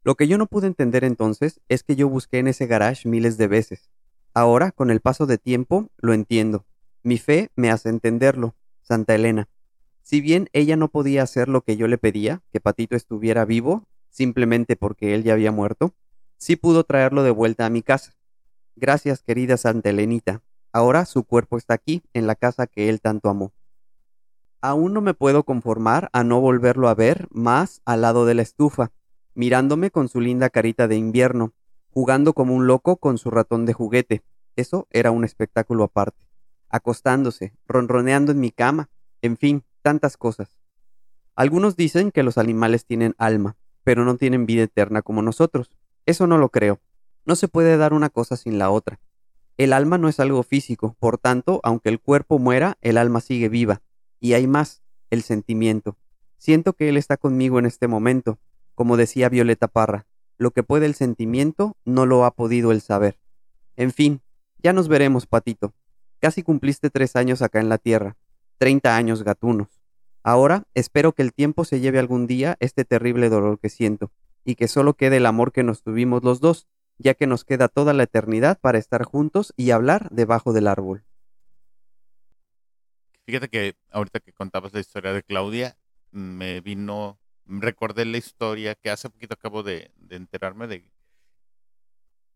Lo 0.06 0.14
que 0.14 0.28
yo 0.28 0.38
no 0.38 0.46
pude 0.46 0.68
entender 0.68 1.04
entonces 1.04 1.62
es 1.68 1.82
que 1.82 1.96
yo 1.96 2.08
busqué 2.08 2.38
en 2.38 2.48
ese 2.48 2.68
garage 2.68 3.10
miles 3.10 3.40
de 3.40 3.48
veces. 3.48 3.90
Ahora, 4.36 4.72
con 4.72 4.92
el 4.92 5.02
paso 5.02 5.26
de 5.26 5.40
tiempo, 5.40 5.90
lo 5.98 6.14
entiendo. 6.14 6.64
Mi 7.02 7.18
fe 7.18 7.50
me 7.56 7.72
hace 7.72 7.90
entenderlo. 7.90 8.54
Santa 8.84 9.16
Elena. 9.16 9.50
Si 10.04 10.22
bien 10.22 10.48
ella 10.54 10.76
no 10.76 10.90
podía 10.90 11.24
hacer 11.24 11.50
lo 11.50 11.62
que 11.62 11.76
yo 11.76 11.88
le 11.88 11.98
pedía, 11.98 12.44
que 12.52 12.60
Patito 12.60 12.96
estuviera 12.96 13.46
vivo, 13.46 13.88
simplemente 14.12 14.76
porque 14.76 15.16
él 15.16 15.24
ya 15.24 15.34
había 15.34 15.52
muerto, 15.52 15.96
sí 16.38 16.56
pudo 16.56 16.84
traerlo 16.84 17.24
de 17.24 17.32
vuelta 17.32 17.66
a 17.66 17.72
mi 17.72 17.82
casa. 17.82 18.14
Gracias, 18.76 19.24
querida 19.24 19.58
Santa 19.58 19.90
Elenita. 19.90 20.44
Ahora 20.72 21.06
su 21.06 21.24
cuerpo 21.24 21.58
está 21.58 21.74
aquí, 21.74 22.04
en 22.14 22.28
la 22.28 22.36
casa 22.36 22.68
que 22.68 22.90
él 22.90 23.02
tanto 23.02 23.28
amó. 23.28 23.54
Aún 24.62 24.94
no 24.94 25.02
me 25.02 25.16
puedo 25.16 25.46
conformar 25.46 26.12
a 26.14 26.24
no 26.24 26.42
volverlo 26.42 26.90
a 26.90 26.94
ver 26.94 27.28
más 27.32 27.82
al 27.86 28.02
lado 28.02 28.28
de 28.28 28.36
la 28.36 28.44
estufa, 28.44 28.92
mirándome 29.36 29.92
con 29.92 30.10
su 30.10 30.20
linda 30.20 30.50
carita 30.50 30.88
de 30.88 30.96
invierno, 30.96 31.54
jugando 31.92 32.34
como 32.34 32.56
un 32.56 32.68
loco 32.68 32.98
con 32.98 33.18
su 33.18 33.30
ratón 33.30 33.66
de 33.66 33.74
juguete. 33.74 34.24
Eso 34.56 34.88
era 34.90 35.12
un 35.12 35.24
espectáculo 35.24 35.84
aparte. 35.84 36.28
Acostándose, 36.70 37.54
ronroneando 37.68 38.32
en 38.32 38.40
mi 38.40 38.52
cama, 38.52 38.90
en 39.22 39.38
fin, 39.38 39.64
tantas 39.82 40.18
cosas. 40.18 40.60
Algunos 41.36 41.76
dicen 41.76 42.12
que 42.12 42.24
los 42.24 42.38
animales 42.38 42.86
tienen 42.86 43.14
alma, 43.18 43.58
pero 43.84 44.06
no 44.06 44.18
tienen 44.18 44.46
vida 44.46 44.64
eterna 44.64 45.02
como 45.02 45.22
nosotros. 45.22 45.72
Eso 46.06 46.28
no 46.28 46.38
lo 46.38 46.50
creo. 46.50 46.80
No 47.26 47.36
se 47.36 47.48
puede 47.48 47.78
dar 47.78 47.94
una 47.94 48.10
cosa 48.10 48.38
sin 48.38 48.58
la 48.58 48.70
otra. 48.72 49.00
El 49.58 49.74
alma 49.74 49.98
no 49.98 50.10
es 50.10 50.20
algo 50.20 50.44
físico, 50.44 50.96
por 51.00 51.18
tanto, 51.18 51.60
aunque 51.64 51.90
el 51.90 52.00
cuerpo 52.00 52.40
muera, 52.40 52.78
el 52.82 52.98
alma 52.98 53.22
sigue 53.22 53.50
viva. 53.50 53.82
Y 54.20 54.34
hay 54.34 54.48
más, 54.48 54.82
el 55.10 55.24
sentimiento. 55.24 55.98
Siento 56.38 56.74
que 56.74 56.90
Él 56.90 56.98
está 56.98 57.18
conmigo 57.18 57.60
en 57.60 57.66
este 57.66 57.88
momento, 57.88 58.38
como 58.76 58.98
decía 58.98 59.30
Violeta 59.30 59.68
Parra, 59.68 60.06
lo 60.38 60.52
que 60.52 60.64
puede 60.64 60.86
el 60.86 60.96
sentimiento 60.96 61.76
no 61.86 62.06
lo 62.06 62.26
ha 62.26 62.32
podido 62.32 62.72
el 62.72 62.82
saber. 62.82 63.18
En 63.76 63.92
fin, 63.92 64.22
ya 64.62 64.74
nos 64.74 64.88
veremos, 64.88 65.26
Patito. 65.26 65.74
Casi 66.20 66.44
cumpliste 66.44 66.90
tres 66.90 67.16
años 67.16 67.42
acá 67.42 67.60
en 67.60 67.70
la 67.70 67.78
tierra, 67.78 68.18
treinta 68.58 68.96
años 68.96 69.24
gatunos. 69.24 69.82
Ahora 70.24 70.64
espero 70.74 71.14
que 71.14 71.22
el 71.22 71.34
tiempo 71.34 71.66
se 71.66 71.80
lleve 71.80 72.00
algún 72.00 72.28
día 72.28 72.58
este 72.60 72.84
terrible 72.84 73.30
dolor 73.30 73.60
que 73.60 73.70
siento, 73.70 74.12
y 74.44 74.56
que 74.56 74.68
solo 74.68 74.96
quede 74.96 75.18
el 75.18 75.26
amor 75.26 75.52
que 75.52 75.64
nos 75.64 75.82
tuvimos 75.82 76.24
los 76.24 76.40
dos, 76.40 76.68
ya 76.98 77.14
que 77.14 77.28
nos 77.28 77.44
queda 77.44 77.68
toda 77.68 77.94
la 77.94 78.04
eternidad 78.04 78.60
para 78.60 78.78
estar 78.78 79.04
juntos 79.04 79.54
y 79.56 79.72
hablar 79.72 80.10
debajo 80.12 80.54
del 80.54 80.68
árbol. 80.68 81.04
Fíjate 83.26 83.50
que 83.50 83.76
ahorita 83.92 84.20
que 84.20 84.34
contabas 84.34 84.74
la 84.74 84.80
historia 84.80 85.12
de 85.12 85.24
Claudia, 85.24 85.78
me 86.12 86.62
vino 86.62 87.20
recordé 87.46 88.06
la 88.06 88.18
historia 88.18 88.76
que 88.76 88.90
hace 88.90 89.10
poquito 89.10 89.34
acabo 89.34 89.64
de, 89.64 89.92
enterarme 90.10 90.68
de... 90.68 90.92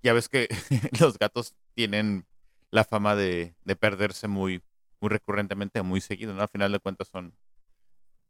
Ya 0.01 0.13
ves 0.13 0.29
que 0.29 0.47
los 0.99 1.17
gatos 1.17 1.55
tienen 1.73 2.25
la 2.71 2.83
fama 2.83 3.15
de, 3.15 3.55
perderse 3.79 4.27
muy, 4.27 4.63
muy 5.01 5.09
recurrentemente, 5.09 5.81
muy 5.81 6.01
seguido, 6.01 6.33
¿no? 6.33 6.41
Al 6.41 6.49
final 6.49 6.71
de 6.71 6.79
cuentas 6.79 7.07
son, 7.07 7.35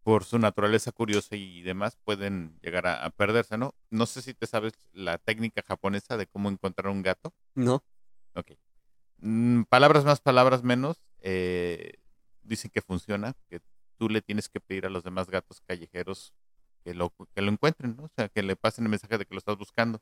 por 0.03 0.23
su 0.23 0.39
naturaleza 0.39 0.91
curiosa 0.91 1.35
y 1.35 1.61
demás, 1.61 1.97
pueden 2.03 2.57
llegar 2.61 2.87
a, 2.87 3.09
perderse, 3.11 3.57
¿no? 3.57 3.75
No 3.89 4.05
sé 4.05 4.21
si 4.21 4.33
te 4.33 4.47
sabes 4.47 4.73
la 4.93 5.17
técnica 5.17 5.63
japonesa 5.67 6.17
de 6.17 6.27
cómo 6.27 6.49
encontrar 6.49 6.91
un 6.91 7.03
gato. 7.03 7.33
No. 7.53 7.83
Ok. 8.33 8.53
Mm, 9.17 9.63
palabras 9.63 10.05
más, 10.05 10.21
palabras 10.21 10.63
menos. 10.63 11.03
eh, 11.21 11.99
dicen 12.41 12.71
que 12.71 12.81
funciona, 12.81 13.35
que 13.47 13.61
tú 13.97 14.09
le 14.09 14.21
tienes 14.21 14.49
que 14.49 14.59
pedir 14.59 14.85
a 14.85 14.89
los 14.89 15.03
demás 15.03 15.29
gatos 15.29 15.61
callejeros 15.61 16.33
que 16.83 16.93
lo, 16.93 17.13
que 17.33 17.41
lo 17.41 17.51
encuentren, 17.51 17.95
¿no? 17.95 18.03
O 18.03 18.11
sea, 18.15 18.29
que 18.29 18.43
le 18.43 18.55
pasen 18.55 18.85
el 18.85 18.89
mensaje 18.89 19.17
de 19.17 19.25
que 19.25 19.33
lo 19.33 19.39
estás 19.39 19.57
buscando 19.57 20.01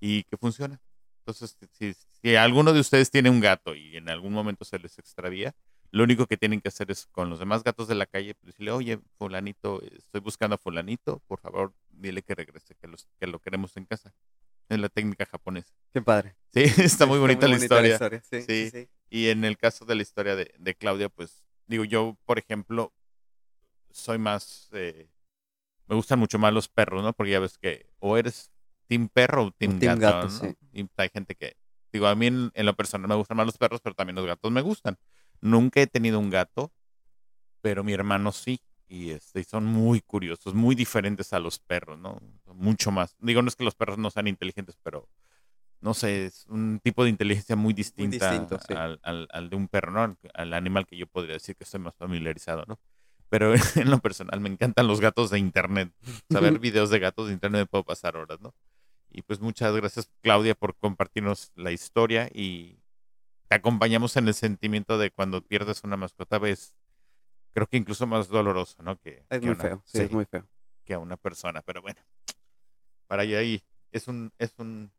y 0.00 0.24
que 0.24 0.36
funciona. 0.36 0.80
Entonces, 1.20 1.56
si, 1.72 1.94
si 1.94 2.36
alguno 2.36 2.72
de 2.72 2.80
ustedes 2.80 3.10
tiene 3.10 3.30
un 3.30 3.40
gato 3.40 3.74
y 3.74 3.96
en 3.96 4.08
algún 4.08 4.32
momento 4.32 4.64
se 4.64 4.78
les 4.78 4.98
extravía, 4.98 5.54
lo 5.92 6.04
único 6.04 6.26
que 6.26 6.38
tienen 6.38 6.60
que 6.60 6.68
hacer 6.68 6.90
es 6.90 7.06
con 7.06 7.28
los 7.28 7.38
demás 7.38 7.62
gatos 7.62 7.86
de 7.86 7.94
la 7.94 8.06
calle, 8.06 8.34
pues, 8.34 8.54
decirle, 8.54 8.72
oye, 8.72 8.98
fulanito, 9.18 9.82
estoy 9.82 10.22
buscando 10.22 10.54
a 10.54 10.58
fulanito, 10.58 11.20
por 11.28 11.38
favor, 11.38 11.74
dile 11.90 12.22
que 12.22 12.34
regrese, 12.34 12.74
que, 12.74 12.88
los, 12.88 13.06
que 13.20 13.26
lo 13.26 13.38
queremos 13.38 13.76
en 13.76 13.84
casa. 13.84 14.14
Es 14.70 14.78
la 14.78 14.88
técnica 14.88 15.26
japonesa. 15.26 15.74
Qué 15.92 16.00
padre. 16.00 16.34
Sí, 16.54 16.62
está 16.82 17.04
muy 17.04 17.18
bonita, 17.18 17.46
la, 17.46 17.56
historia. 17.56 17.98
Sí, 18.22 18.42
sí, 18.42 18.70
sí. 18.70 18.88
Y 19.10 19.28
en 19.28 19.44
el 19.44 19.58
caso 19.58 19.84
de 19.84 19.94
la 19.94 20.02
historia 20.02 20.34
de, 20.34 20.54
de 20.58 20.74
Claudia, 20.74 21.10
pues 21.10 21.44
digo, 21.66 21.84
yo, 21.84 22.16
por 22.24 22.38
ejemplo, 22.38 22.94
soy 23.90 24.16
más, 24.16 24.70
eh, 24.72 25.08
me 25.92 25.96
gustan 25.96 26.18
mucho 26.18 26.38
más 26.38 26.54
los 26.54 26.68
perros, 26.68 27.02
¿no? 27.02 27.12
Porque 27.12 27.32
ya 27.32 27.38
ves 27.38 27.58
que 27.58 27.84
o 27.98 28.16
eres 28.16 28.50
team 28.88 29.08
perro 29.12 29.44
o 29.44 29.50
team, 29.50 29.78
team 29.78 29.98
gato, 29.98 30.26
gato, 30.28 30.28
¿no? 30.28 30.40
sí. 30.40 30.56
Y 30.72 30.88
hay 30.96 31.10
gente 31.12 31.34
que, 31.34 31.54
digo, 31.92 32.06
a 32.06 32.14
mí 32.14 32.28
en, 32.28 32.50
en 32.54 32.64
lo 32.64 32.74
personal 32.74 33.06
me 33.08 33.14
gustan 33.14 33.36
más 33.36 33.44
los 33.44 33.58
perros, 33.58 33.82
pero 33.82 33.94
también 33.94 34.16
los 34.16 34.24
gatos 34.26 34.50
me 34.50 34.62
gustan. 34.62 34.96
Nunca 35.42 35.82
he 35.82 35.86
tenido 35.86 36.18
un 36.18 36.30
gato, 36.30 36.72
pero 37.60 37.84
mi 37.84 37.92
hermano 37.92 38.32
sí. 38.32 38.60
Y 38.88 39.10
este, 39.10 39.40
y 39.40 39.44
son 39.44 39.64
muy 39.66 40.00
curiosos, 40.00 40.54
muy 40.54 40.74
diferentes 40.74 41.32
a 41.34 41.40
los 41.40 41.58
perros, 41.58 41.98
¿no? 41.98 42.18
Mucho 42.54 42.90
más. 42.90 43.14
Digo, 43.18 43.42
no 43.42 43.48
es 43.48 43.56
que 43.56 43.64
los 43.64 43.74
perros 43.74 43.98
no 43.98 44.10
sean 44.10 44.28
inteligentes, 44.28 44.78
pero 44.82 45.08
no 45.82 45.92
sé, 45.92 46.24
es 46.26 46.46
un 46.46 46.80
tipo 46.82 47.04
de 47.04 47.10
inteligencia 47.10 47.54
muy 47.56 47.74
distinta 47.74 48.30
distinto, 48.30 48.58
sí. 48.66 48.72
al, 48.74 48.98
al- 49.02 49.28
al 49.30 49.50
de 49.50 49.56
un 49.56 49.68
perro, 49.68 49.92
¿no? 49.92 50.00
Al, 50.02 50.16
al 50.32 50.52
animal 50.54 50.86
que 50.86 50.96
yo 50.96 51.06
podría 51.06 51.34
decir 51.34 51.54
que 51.54 51.64
estoy 51.64 51.80
más 51.80 51.94
familiarizado, 51.96 52.64
¿no? 52.66 52.78
Pero 53.32 53.54
en 53.76 53.90
lo 53.90 53.98
personal 53.98 54.40
me 54.40 54.50
encantan 54.50 54.86
los 54.86 55.00
gatos 55.00 55.30
de 55.30 55.38
internet. 55.38 55.90
Saber 56.30 56.58
videos 56.58 56.90
de 56.90 56.98
gatos 56.98 57.28
de 57.28 57.32
internet 57.32 57.62
me 57.62 57.66
puedo 57.66 57.82
pasar 57.82 58.14
horas, 58.14 58.38
¿no? 58.42 58.54
Y 59.10 59.22
pues 59.22 59.40
muchas 59.40 59.74
gracias, 59.74 60.10
Claudia, 60.20 60.54
por 60.54 60.76
compartirnos 60.76 61.50
la 61.54 61.72
historia 61.72 62.28
y 62.34 62.78
te 63.48 63.54
acompañamos 63.56 64.18
en 64.18 64.28
el 64.28 64.34
sentimiento 64.34 64.98
de 64.98 65.10
cuando 65.10 65.40
pierdes 65.40 65.82
una 65.82 65.96
mascota, 65.96 66.38
ves, 66.38 66.74
creo 67.54 67.66
que 67.66 67.78
incluso 67.78 68.06
más 68.06 68.28
doloroso, 68.28 68.82
¿no? 68.82 68.98
Que, 68.98 69.24
Es 69.30 69.40
que 69.40 69.46
muy 69.46 69.54
una- 69.54 69.62
feo, 69.62 69.82
sí, 69.86 69.98
sí, 69.98 70.04
es 70.04 70.10
muy 70.12 70.26
feo. 70.26 70.46
que 70.84 70.92
a 70.92 70.98
una 70.98 71.16
persona, 71.16 71.62
pero 71.62 71.80
bueno, 71.80 72.00
para 73.06 73.22
allá 73.22 73.38
ahí 73.38 73.62
es 73.92 74.08
un, 74.08 74.30
es 74.38 74.52
un, 74.58 74.92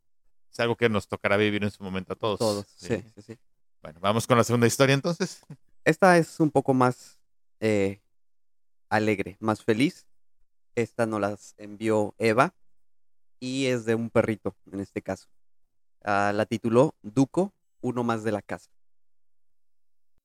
es 0.51 0.59
algo 0.59 0.75
que 0.75 0.89
nos 0.89 1.07
tocará 1.07 1.37
vivir 1.37 1.63
en 1.63 1.69
su 1.71 1.83
momento 1.83 2.13
a 2.13 2.15
todos. 2.15 2.39
Todos, 2.39 2.65
sí, 2.77 3.03
sí, 3.15 3.21
sí. 3.21 3.37
Bueno, 3.83 3.99
vamos 4.01 4.25
con 4.25 4.37
la 4.37 4.43
segunda 4.43 4.65
historia 4.67 4.93
entonces. 4.95 5.39
Esta 5.83 6.17
es 6.17 6.39
un 6.39 6.49
poco 6.51 6.73
más 6.73 7.19
eh, 7.59 8.01
alegre, 8.95 9.37
más 9.39 9.63
feliz. 9.63 10.07
Esta 10.75 11.05
nos 11.05 11.21
las 11.21 11.55
envió 11.57 12.15
Eva 12.17 12.55
y 13.39 13.67
es 13.67 13.85
de 13.85 13.95
un 13.95 14.09
perrito 14.09 14.55
en 14.71 14.79
este 14.79 15.01
caso. 15.01 15.27
Ah, 16.03 16.31
la 16.33 16.45
tituló 16.45 16.95
Duco, 17.01 17.53
uno 17.81 18.03
más 18.03 18.23
de 18.23 18.31
la 18.31 18.41
casa. 18.41 18.71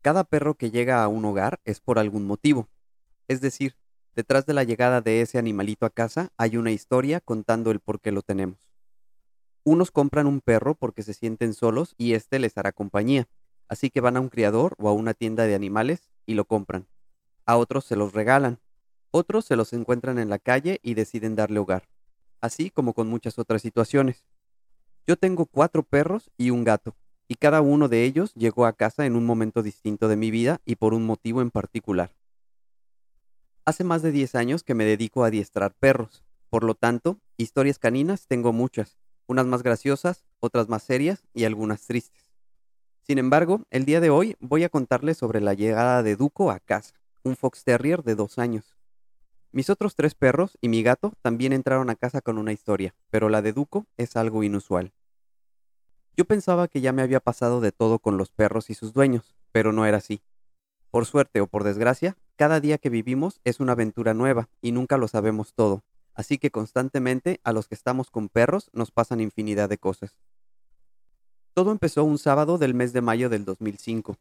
Cada 0.00 0.24
perro 0.24 0.54
que 0.54 0.70
llega 0.70 1.02
a 1.02 1.08
un 1.08 1.24
hogar 1.24 1.60
es 1.64 1.80
por 1.80 1.98
algún 1.98 2.26
motivo. 2.26 2.68
Es 3.26 3.40
decir, 3.40 3.76
detrás 4.14 4.46
de 4.46 4.54
la 4.54 4.64
llegada 4.64 5.00
de 5.00 5.20
ese 5.20 5.38
animalito 5.38 5.86
a 5.86 5.90
casa 5.90 6.32
hay 6.36 6.56
una 6.56 6.70
historia 6.70 7.20
contando 7.20 7.70
el 7.70 7.80
por 7.80 8.00
qué 8.00 8.12
lo 8.12 8.22
tenemos. 8.22 8.70
Unos 9.64 9.90
compran 9.90 10.26
un 10.26 10.40
perro 10.40 10.74
porque 10.74 11.02
se 11.02 11.14
sienten 11.14 11.52
solos 11.52 11.94
y 11.98 12.14
éste 12.14 12.38
les 12.38 12.56
hará 12.56 12.72
compañía 12.72 13.28
así 13.68 13.90
que 13.90 14.00
van 14.00 14.16
a 14.16 14.20
un 14.20 14.28
criador 14.28 14.74
o 14.78 14.88
a 14.88 14.92
una 14.92 15.14
tienda 15.14 15.44
de 15.44 15.54
animales 15.54 16.10
y 16.26 16.34
lo 16.34 16.46
compran. 16.46 16.86
A 17.48 17.56
otros 17.56 17.86
se 17.86 17.96
los 17.96 18.12
regalan. 18.12 18.60
Otros 19.10 19.46
se 19.46 19.56
los 19.56 19.72
encuentran 19.72 20.18
en 20.18 20.28
la 20.28 20.38
calle 20.38 20.80
y 20.82 20.92
deciden 20.92 21.34
darle 21.34 21.58
hogar. 21.60 21.88
Así 22.42 22.68
como 22.68 22.92
con 22.92 23.08
muchas 23.08 23.38
otras 23.38 23.62
situaciones. 23.62 24.26
Yo 25.06 25.16
tengo 25.16 25.46
cuatro 25.46 25.82
perros 25.82 26.30
y 26.36 26.50
un 26.50 26.62
gato, 26.62 26.94
y 27.26 27.36
cada 27.36 27.62
uno 27.62 27.88
de 27.88 28.04
ellos 28.04 28.34
llegó 28.34 28.66
a 28.66 28.74
casa 28.74 29.06
en 29.06 29.16
un 29.16 29.24
momento 29.24 29.62
distinto 29.62 30.08
de 30.08 30.16
mi 30.16 30.30
vida 30.30 30.60
y 30.66 30.76
por 30.76 30.92
un 30.92 31.06
motivo 31.06 31.40
en 31.40 31.50
particular. 31.50 32.14
Hace 33.64 33.82
más 33.82 34.02
de 34.02 34.12
10 34.12 34.34
años 34.34 34.62
que 34.62 34.74
me 34.74 34.84
dedico 34.84 35.24
a 35.24 35.28
adiestrar 35.28 35.72
perros. 35.72 36.26
Por 36.50 36.64
lo 36.64 36.74
tanto, 36.74 37.18
historias 37.38 37.78
caninas 37.78 38.26
tengo 38.26 38.52
muchas, 38.52 38.98
unas 39.26 39.46
más 39.46 39.62
graciosas, 39.62 40.26
otras 40.40 40.68
más 40.68 40.82
serias 40.82 41.22
y 41.32 41.44
algunas 41.44 41.86
tristes. 41.86 42.30
Sin 43.00 43.16
embargo, 43.16 43.62
el 43.70 43.86
día 43.86 44.02
de 44.02 44.10
hoy 44.10 44.36
voy 44.38 44.64
a 44.64 44.68
contarles 44.68 45.16
sobre 45.16 45.40
la 45.40 45.54
llegada 45.54 46.02
de 46.02 46.14
Duco 46.14 46.50
a 46.50 46.60
casa, 46.60 46.97
un 47.22 47.36
Fox 47.36 47.64
Terrier 47.64 48.02
de 48.02 48.14
dos 48.14 48.38
años. 48.38 48.76
Mis 49.50 49.70
otros 49.70 49.94
tres 49.96 50.14
perros 50.14 50.58
y 50.60 50.68
mi 50.68 50.82
gato 50.82 51.14
también 51.22 51.52
entraron 51.52 51.88
a 51.90 51.96
casa 51.96 52.20
con 52.20 52.38
una 52.38 52.52
historia, 52.52 52.94
pero 53.10 53.28
la 53.28 53.42
de 53.42 53.52
Duco 53.52 53.86
es 53.96 54.16
algo 54.16 54.42
inusual. 54.42 54.92
Yo 56.16 56.24
pensaba 56.24 56.68
que 56.68 56.80
ya 56.80 56.92
me 56.92 57.02
había 57.02 57.20
pasado 57.20 57.60
de 57.60 57.72
todo 57.72 57.98
con 57.98 58.18
los 58.18 58.30
perros 58.30 58.70
y 58.70 58.74
sus 58.74 58.92
dueños, 58.92 59.36
pero 59.52 59.72
no 59.72 59.86
era 59.86 59.98
así. 59.98 60.20
Por 60.90 61.06
suerte 61.06 61.40
o 61.40 61.46
por 61.46 61.64
desgracia, 61.64 62.16
cada 62.36 62.60
día 62.60 62.78
que 62.78 62.90
vivimos 62.90 63.40
es 63.44 63.60
una 63.60 63.72
aventura 63.72 64.14
nueva 64.14 64.48
y 64.60 64.72
nunca 64.72 64.98
lo 64.98 65.08
sabemos 65.08 65.54
todo, 65.54 65.84
así 66.14 66.38
que 66.38 66.50
constantemente 66.50 67.40
a 67.44 67.52
los 67.52 67.68
que 67.68 67.74
estamos 67.74 68.10
con 68.10 68.28
perros 68.28 68.70
nos 68.72 68.90
pasan 68.90 69.20
infinidad 69.20 69.68
de 69.68 69.78
cosas. 69.78 70.18
Todo 71.54 71.72
empezó 71.72 72.04
un 72.04 72.18
sábado 72.18 72.58
del 72.58 72.74
mes 72.74 72.92
de 72.92 73.00
mayo 73.00 73.28
del 73.28 73.44
2005. 73.44 74.16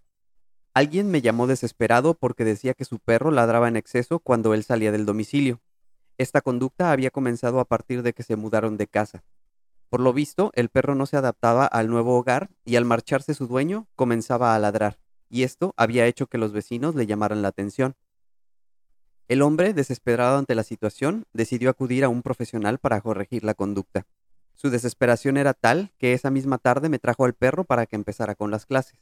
Alguien 0.77 1.09
me 1.09 1.23
llamó 1.23 1.47
desesperado 1.47 2.13
porque 2.13 2.45
decía 2.45 2.75
que 2.75 2.85
su 2.85 2.99
perro 2.99 3.31
ladraba 3.31 3.67
en 3.67 3.77
exceso 3.77 4.19
cuando 4.19 4.53
él 4.53 4.63
salía 4.63 4.91
del 4.91 5.07
domicilio. 5.07 5.59
Esta 6.19 6.41
conducta 6.41 6.91
había 6.91 7.09
comenzado 7.09 7.59
a 7.59 7.65
partir 7.65 8.03
de 8.03 8.13
que 8.13 8.21
se 8.21 8.35
mudaron 8.35 8.77
de 8.77 8.85
casa. 8.85 9.23
Por 9.89 10.01
lo 10.01 10.13
visto, 10.13 10.51
el 10.53 10.69
perro 10.69 10.93
no 10.93 11.07
se 11.07 11.17
adaptaba 11.17 11.65
al 11.65 11.87
nuevo 11.87 12.15
hogar 12.15 12.51
y 12.63 12.75
al 12.75 12.85
marcharse 12.85 13.33
su 13.33 13.47
dueño 13.47 13.87
comenzaba 13.95 14.53
a 14.53 14.59
ladrar, 14.59 14.99
y 15.31 15.41
esto 15.41 15.73
había 15.77 16.05
hecho 16.05 16.27
que 16.27 16.37
los 16.37 16.51
vecinos 16.51 16.93
le 16.93 17.07
llamaran 17.07 17.41
la 17.41 17.47
atención. 17.47 17.95
El 19.27 19.41
hombre, 19.41 19.73
desesperado 19.73 20.37
ante 20.37 20.53
la 20.53 20.63
situación, 20.63 21.25
decidió 21.33 21.71
acudir 21.71 22.03
a 22.03 22.09
un 22.09 22.21
profesional 22.21 22.77
para 22.77 23.01
corregir 23.01 23.43
la 23.43 23.55
conducta. 23.55 24.05
Su 24.53 24.69
desesperación 24.69 25.37
era 25.37 25.55
tal 25.55 25.91
que 25.97 26.13
esa 26.13 26.29
misma 26.29 26.59
tarde 26.59 26.87
me 26.87 26.99
trajo 26.99 27.25
al 27.25 27.33
perro 27.33 27.63
para 27.63 27.87
que 27.87 27.95
empezara 27.95 28.35
con 28.35 28.51
las 28.51 28.67
clases. 28.67 28.99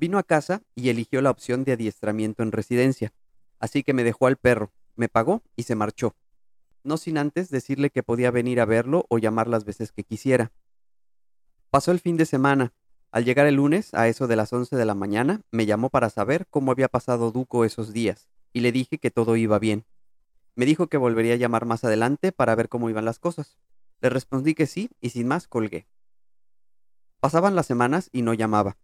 Vino 0.00 0.16
a 0.16 0.22
casa 0.22 0.62
y 0.74 0.88
eligió 0.88 1.20
la 1.20 1.30
opción 1.30 1.62
de 1.64 1.72
adiestramiento 1.72 2.42
en 2.42 2.52
residencia, 2.52 3.12
así 3.58 3.82
que 3.82 3.92
me 3.92 4.02
dejó 4.02 4.28
al 4.28 4.38
perro, 4.38 4.72
me 4.96 5.10
pagó 5.10 5.42
y 5.56 5.64
se 5.64 5.74
marchó, 5.74 6.16
no 6.82 6.96
sin 6.96 7.18
antes 7.18 7.50
decirle 7.50 7.90
que 7.90 8.02
podía 8.02 8.30
venir 8.30 8.62
a 8.62 8.64
verlo 8.64 9.04
o 9.10 9.18
llamar 9.18 9.46
las 9.46 9.66
veces 9.66 9.92
que 9.92 10.02
quisiera. 10.02 10.52
Pasó 11.68 11.92
el 11.92 12.00
fin 12.00 12.16
de 12.16 12.24
semana. 12.24 12.72
Al 13.10 13.26
llegar 13.26 13.46
el 13.46 13.56
lunes, 13.56 13.92
a 13.92 14.08
eso 14.08 14.26
de 14.26 14.36
las 14.36 14.50
11 14.54 14.74
de 14.74 14.86
la 14.86 14.94
mañana, 14.94 15.42
me 15.50 15.66
llamó 15.66 15.90
para 15.90 16.08
saber 16.08 16.46
cómo 16.48 16.72
había 16.72 16.88
pasado 16.88 17.30
Duco 17.30 17.66
esos 17.66 17.92
días, 17.92 18.30
y 18.54 18.60
le 18.60 18.72
dije 18.72 18.96
que 18.96 19.10
todo 19.10 19.36
iba 19.36 19.58
bien. 19.58 19.84
Me 20.54 20.64
dijo 20.64 20.86
que 20.86 20.96
volvería 20.96 21.34
a 21.34 21.36
llamar 21.36 21.66
más 21.66 21.84
adelante 21.84 22.32
para 22.32 22.54
ver 22.54 22.70
cómo 22.70 22.88
iban 22.88 23.04
las 23.04 23.18
cosas. 23.18 23.58
Le 24.00 24.08
respondí 24.08 24.54
que 24.54 24.66
sí 24.66 24.88
y 25.02 25.10
sin 25.10 25.28
más 25.28 25.46
colgué. 25.46 25.86
Pasaban 27.20 27.54
las 27.54 27.66
semanas 27.66 28.08
y 28.12 28.22
no 28.22 28.32
llamaba. 28.32 28.78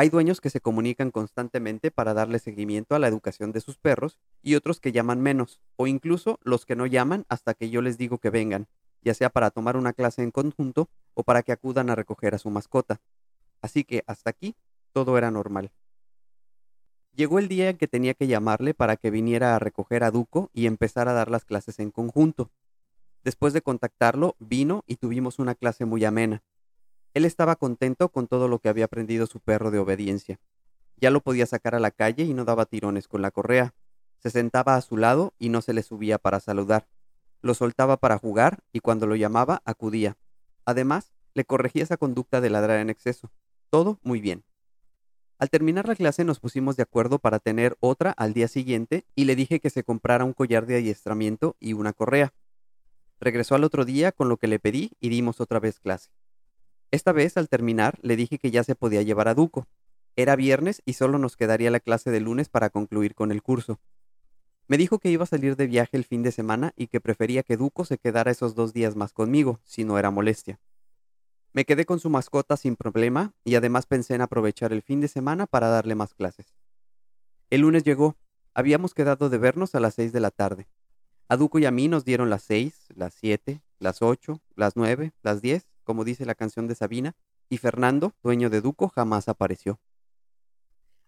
Hay 0.00 0.10
dueños 0.10 0.40
que 0.40 0.48
se 0.48 0.60
comunican 0.60 1.10
constantemente 1.10 1.90
para 1.90 2.14
darle 2.14 2.38
seguimiento 2.38 2.94
a 2.94 3.00
la 3.00 3.08
educación 3.08 3.50
de 3.50 3.60
sus 3.60 3.78
perros 3.78 4.16
y 4.44 4.54
otros 4.54 4.78
que 4.78 4.92
llaman 4.92 5.20
menos, 5.20 5.60
o 5.74 5.88
incluso 5.88 6.38
los 6.44 6.64
que 6.64 6.76
no 6.76 6.86
llaman 6.86 7.24
hasta 7.28 7.52
que 7.52 7.68
yo 7.68 7.82
les 7.82 7.98
digo 7.98 8.18
que 8.18 8.30
vengan, 8.30 8.68
ya 9.02 9.12
sea 9.12 9.28
para 9.28 9.50
tomar 9.50 9.76
una 9.76 9.92
clase 9.92 10.22
en 10.22 10.30
conjunto 10.30 10.88
o 11.14 11.24
para 11.24 11.42
que 11.42 11.50
acudan 11.50 11.90
a 11.90 11.96
recoger 11.96 12.36
a 12.36 12.38
su 12.38 12.48
mascota. 12.48 13.00
Así 13.60 13.82
que 13.82 14.04
hasta 14.06 14.30
aquí 14.30 14.54
todo 14.92 15.18
era 15.18 15.32
normal. 15.32 15.72
Llegó 17.16 17.40
el 17.40 17.48
día 17.48 17.70
en 17.70 17.76
que 17.76 17.88
tenía 17.88 18.14
que 18.14 18.28
llamarle 18.28 18.74
para 18.74 18.96
que 18.96 19.10
viniera 19.10 19.56
a 19.56 19.58
recoger 19.58 20.04
a 20.04 20.12
Duco 20.12 20.48
y 20.54 20.66
empezar 20.66 21.08
a 21.08 21.12
dar 21.12 21.28
las 21.28 21.44
clases 21.44 21.80
en 21.80 21.90
conjunto. 21.90 22.52
Después 23.24 23.52
de 23.52 23.62
contactarlo, 23.62 24.36
vino 24.38 24.84
y 24.86 24.94
tuvimos 24.94 25.40
una 25.40 25.56
clase 25.56 25.86
muy 25.86 26.04
amena. 26.04 26.44
Él 27.14 27.24
estaba 27.24 27.56
contento 27.56 28.10
con 28.10 28.26
todo 28.26 28.48
lo 28.48 28.58
que 28.58 28.68
había 28.68 28.84
aprendido 28.84 29.26
su 29.26 29.40
perro 29.40 29.70
de 29.70 29.78
obediencia. 29.78 30.40
Ya 30.96 31.10
lo 31.10 31.20
podía 31.20 31.46
sacar 31.46 31.74
a 31.74 31.80
la 31.80 31.90
calle 31.90 32.24
y 32.24 32.34
no 32.34 32.44
daba 32.44 32.66
tirones 32.66 33.08
con 33.08 33.22
la 33.22 33.30
correa. 33.30 33.74
Se 34.18 34.30
sentaba 34.30 34.74
a 34.74 34.80
su 34.80 34.96
lado 34.96 35.34
y 35.38 35.48
no 35.48 35.62
se 35.62 35.72
le 35.72 35.82
subía 35.82 36.18
para 36.18 36.40
saludar. 36.40 36.88
Lo 37.40 37.54
soltaba 37.54 37.96
para 37.98 38.18
jugar 38.18 38.64
y 38.72 38.80
cuando 38.80 39.06
lo 39.06 39.14
llamaba 39.14 39.62
acudía. 39.64 40.16
Además, 40.64 41.12
le 41.34 41.44
corregía 41.44 41.84
esa 41.84 41.96
conducta 41.96 42.40
de 42.40 42.50
ladrar 42.50 42.80
en 42.80 42.90
exceso. 42.90 43.30
Todo 43.70 44.00
muy 44.02 44.20
bien. 44.20 44.44
Al 45.38 45.50
terminar 45.50 45.86
la 45.86 45.94
clase 45.94 46.24
nos 46.24 46.40
pusimos 46.40 46.76
de 46.76 46.82
acuerdo 46.82 47.20
para 47.20 47.38
tener 47.38 47.76
otra 47.78 48.10
al 48.10 48.34
día 48.34 48.48
siguiente 48.48 49.06
y 49.14 49.24
le 49.24 49.36
dije 49.36 49.60
que 49.60 49.70
se 49.70 49.84
comprara 49.84 50.24
un 50.24 50.32
collar 50.32 50.66
de 50.66 50.76
adiestramiento 50.76 51.54
y 51.60 51.74
una 51.74 51.92
correa. 51.92 52.34
Regresó 53.20 53.54
al 53.54 53.62
otro 53.62 53.84
día 53.84 54.10
con 54.10 54.28
lo 54.28 54.36
que 54.36 54.48
le 54.48 54.58
pedí 54.58 54.90
y 54.98 55.10
dimos 55.10 55.40
otra 55.40 55.60
vez 55.60 55.78
clase. 55.78 56.10
Esta 56.90 57.12
vez, 57.12 57.36
al 57.36 57.48
terminar, 57.48 57.98
le 58.02 58.16
dije 58.16 58.38
que 58.38 58.50
ya 58.50 58.64
se 58.64 58.74
podía 58.74 59.02
llevar 59.02 59.28
a 59.28 59.34
Duco. 59.34 59.68
Era 60.16 60.36
viernes 60.36 60.82
y 60.84 60.94
solo 60.94 61.18
nos 61.18 61.36
quedaría 61.36 61.70
la 61.70 61.80
clase 61.80 62.10
de 62.10 62.20
lunes 62.20 62.48
para 62.48 62.70
concluir 62.70 63.14
con 63.14 63.30
el 63.30 63.42
curso. 63.42 63.78
Me 64.66 64.76
dijo 64.76 64.98
que 64.98 65.10
iba 65.10 65.24
a 65.24 65.26
salir 65.26 65.56
de 65.56 65.66
viaje 65.66 65.96
el 65.96 66.04
fin 66.04 66.22
de 66.22 66.32
semana 66.32 66.72
y 66.76 66.88
que 66.88 67.00
prefería 67.00 67.42
que 67.42 67.56
Duco 67.56 67.84
se 67.84 67.98
quedara 67.98 68.30
esos 68.30 68.54
dos 68.54 68.72
días 68.72 68.96
más 68.96 69.12
conmigo, 69.12 69.60
si 69.64 69.84
no 69.84 69.98
era 69.98 70.10
molestia. 70.10 70.60
Me 71.52 71.64
quedé 71.64 71.86
con 71.86 72.00
su 72.00 72.10
mascota 72.10 72.56
sin 72.56 72.76
problema 72.76 73.32
y 73.44 73.54
además 73.54 73.86
pensé 73.86 74.14
en 74.14 74.20
aprovechar 74.20 74.72
el 74.72 74.82
fin 74.82 75.00
de 75.00 75.08
semana 75.08 75.46
para 75.46 75.68
darle 75.68 75.94
más 75.94 76.14
clases. 76.14 76.54
El 77.50 77.62
lunes 77.62 77.84
llegó. 77.84 78.16
Habíamos 78.54 78.92
quedado 78.92 79.30
de 79.30 79.38
vernos 79.38 79.74
a 79.74 79.80
las 79.80 79.94
seis 79.94 80.12
de 80.12 80.20
la 80.20 80.30
tarde. 80.30 80.68
A 81.28 81.36
Duco 81.36 81.58
y 81.58 81.66
a 81.66 81.70
mí 81.70 81.88
nos 81.88 82.04
dieron 82.04 82.28
las 82.28 82.42
seis, 82.42 82.86
las 82.94 83.14
siete, 83.14 83.62
las 83.78 84.02
ocho, 84.02 84.40
las 84.54 84.76
nueve, 84.76 85.12
las 85.22 85.40
diez, 85.40 85.66
como 85.88 86.04
dice 86.04 86.26
la 86.26 86.34
canción 86.34 86.66
de 86.66 86.74
Sabina, 86.74 87.16
y 87.48 87.56
Fernando, 87.56 88.12
dueño 88.22 88.50
de 88.50 88.60
Duco, 88.60 88.90
jamás 88.90 89.26
apareció. 89.26 89.80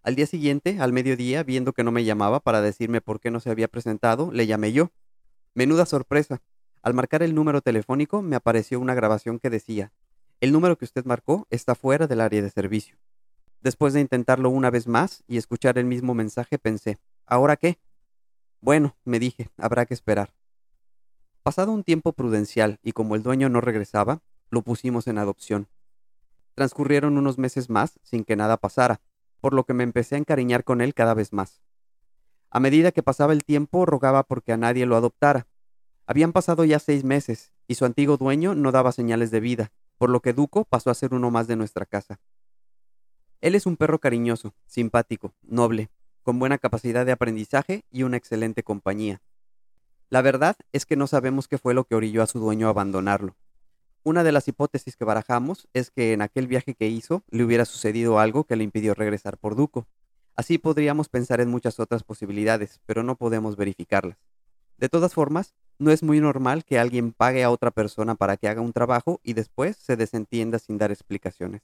Al 0.01 0.15
día 0.15 0.25
siguiente, 0.25 0.79
al 0.79 0.91
mediodía, 0.91 1.43
viendo 1.43 1.71
que 1.71 1.83
no 1.83 1.91
me 1.91 2.03
llamaba 2.03 2.39
para 2.39 2.61
decirme 2.61 2.99
por 2.99 3.19
qué 3.19 3.29
no 3.29 3.39
se 3.39 3.51
había 3.51 3.67
presentado, 3.67 4.31
le 4.31 4.47
llamé 4.47 4.73
yo. 4.73 4.89
Menuda 5.53 5.85
sorpresa. 5.85 6.41
Al 6.81 6.95
marcar 6.95 7.21
el 7.21 7.35
número 7.35 7.61
telefónico 7.61 8.23
me 8.23 8.35
apareció 8.35 8.79
una 8.79 8.95
grabación 8.95 9.37
que 9.37 9.51
decía, 9.51 9.93
el 10.39 10.51
número 10.51 10.79
que 10.79 10.85
usted 10.85 11.05
marcó 11.05 11.45
está 11.51 11.75
fuera 11.75 12.07
del 12.07 12.19
área 12.19 12.41
de 12.41 12.49
servicio. 12.49 12.97
Después 13.61 13.93
de 13.93 14.01
intentarlo 14.01 14.49
una 14.49 14.71
vez 14.71 14.87
más 14.87 15.23
y 15.27 15.37
escuchar 15.37 15.77
el 15.77 15.85
mismo 15.85 16.15
mensaje 16.15 16.57
pensé, 16.57 16.97
¿ahora 17.27 17.55
qué? 17.55 17.77
Bueno, 18.61 18.97
me 19.05 19.19
dije, 19.19 19.51
habrá 19.57 19.85
que 19.85 19.93
esperar. 19.93 20.33
Pasado 21.43 21.71
un 21.71 21.83
tiempo 21.83 22.13
prudencial 22.13 22.79
y 22.81 22.93
como 22.93 23.13
el 23.13 23.21
dueño 23.21 23.47
no 23.47 23.61
regresaba, 23.61 24.23
lo 24.51 24.61
pusimos 24.61 25.07
en 25.07 25.17
adopción. 25.17 25.67
Transcurrieron 26.53 27.17
unos 27.17 27.39
meses 27.39 27.69
más 27.69 27.99
sin 28.03 28.23
que 28.23 28.35
nada 28.35 28.57
pasara, 28.57 29.01
por 29.39 29.53
lo 29.53 29.63
que 29.63 29.73
me 29.73 29.83
empecé 29.83 30.15
a 30.15 30.17
encariñar 30.19 30.63
con 30.63 30.81
él 30.81 30.93
cada 30.93 31.15
vez 31.15 31.33
más. 31.33 31.61
A 32.51 32.59
medida 32.59 32.91
que 32.91 33.01
pasaba 33.01 33.33
el 33.33 33.43
tiempo, 33.43 33.85
rogaba 33.85 34.23
porque 34.23 34.51
a 34.51 34.57
nadie 34.57 34.85
lo 34.85 34.95
adoptara. 34.95 35.47
Habían 36.05 36.33
pasado 36.33 36.65
ya 36.65 36.79
seis 36.79 37.03
meses, 37.03 37.53
y 37.67 37.75
su 37.75 37.85
antiguo 37.85 38.17
dueño 38.17 38.53
no 38.53 38.71
daba 38.71 38.91
señales 38.91 39.31
de 39.31 39.39
vida, 39.39 39.71
por 39.97 40.09
lo 40.09 40.19
que 40.19 40.33
Duco 40.33 40.65
pasó 40.65 40.89
a 40.89 40.95
ser 40.95 41.13
uno 41.13 41.31
más 41.31 41.47
de 41.47 41.55
nuestra 41.55 41.85
casa. 41.85 42.19
Él 43.39 43.55
es 43.55 43.65
un 43.65 43.77
perro 43.77 43.99
cariñoso, 43.99 44.53
simpático, 44.67 45.33
noble, 45.41 45.89
con 46.21 46.37
buena 46.37 46.57
capacidad 46.57 47.05
de 47.05 47.13
aprendizaje 47.13 47.85
y 47.89 48.03
una 48.03 48.17
excelente 48.17 48.63
compañía. 48.63 49.21
La 50.09 50.21
verdad 50.21 50.57
es 50.73 50.85
que 50.85 50.97
no 50.97 51.07
sabemos 51.07 51.47
qué 51.47 51.57
fue 51.57 51.73
lo 51.73 51.85
que 51.85 51.95
orilló 51.95 52.21
a 52.21 52.27
su 52.27 52.39
dueño 52.39 52.67
a 52.67 52.71
abandonarlo. 52.71 53.37
Una 54.03 54.23
de 54.23 54.31
las 54.31 54.47
hipótesis 54.47 54.95
que 54.95 55.05
barajamos 55.05 55.67
es 55.73 55.91
que 55.91 56.13
en 56.13 56.23
aquel 56.23 56.47
viaje 56.47 56.73
que 56.73 56.87
hizo 56.87 57.23
le 57.29 57.43
hubiera 57.43 57.65
sucedido 57.65 58.17
algo 58.17 58.45
que 58.45 58.55
le 58.55 58.63
impidió 58.63 58.95
regresar 58.95 59.37
por 59.37 59.55
Duco. 59.55 59.87
Así 60.35 60.57
podríamos 60.57 61.07
pensar 61.07 61.39
en 61.39 61.49
muchas 61.49 61.79
otras 61.79 62.03
posibilidades, 62.03 62.81
pero 62.87 63.03
no 63.03 63.15
podemos 63.15 63.57
verificarlas. 63.57 64.17
De 64.77 64.89
todas 64.89 65.13
formas, 65.13 65.53
no 65.77 65.91
es 65.91 66.01
muy 66.01 66.19
normal 66.19 66.65
que 66.65 66.79
alguien 66.79 67.11
pague 67.11 67.43
a 67.43 67.51
otra 67.51 67.69
persona 67.69 68.15
para 68.15 68.37
que 68.37 68.47
haga 68.47 68.61
un 68.61 68.73
trabajo 68.73 69.19
y 69.23 69.33
después 69.33 69.77
se 69.77 69.95
desentienda 69.95 70.57
sin 70.57 70.79
dar 70.79 70.91
explicaciones. 70.91 71.61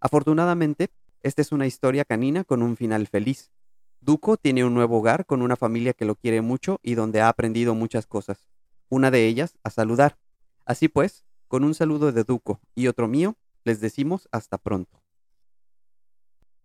Afortunadamente, 0.00 0.88
esta 1.22 1.42
es 1.42 1.52
una 1.52 1.66
historia 1.66 2.06
canina 2.06 2.44
con 2.44 2.62
un 2.62 2.78
final 2.78 3.06
feliz. 3.08 3.52
Duco 4.00 4.38
tiene 4.38 4.64
un 4.64 4.72
nuevo 4.72 4.98
hogar 4.98 5.26
con 5.26 5.42
una 5.42 5.56
familia 5.56 5.92
que 5.92 6.06
lo 6.06 6.14
quiere 6.14 6.40
mucho 6.40 6.80
y 6.82 6.94
donde 6.94 7.20
ha 7.20 7.28
aprendido 7.28 7.74
muchas 7.74 8.06
cosas. 8.06 8.48
Una 8.88 9.10
de 9.10 9.26
ellas, 9.26 9.58
a 9.62 9.70
saludar. 9.70 10.16
Así 10.64 10.88
pues, 10.88 11.24
con 11.52 11.64
un 11.64 11.74
saludo 11.74 12.12
de 12.12 12.24
Duco 12.24 12.62
y 12.74 12.86
otro 12.86 13.08
mío, 13.08 13.36
les 13.64 13.78
decimos 13.78 14.26
hasta 14.32 14.56
pronto. 14.56 15.02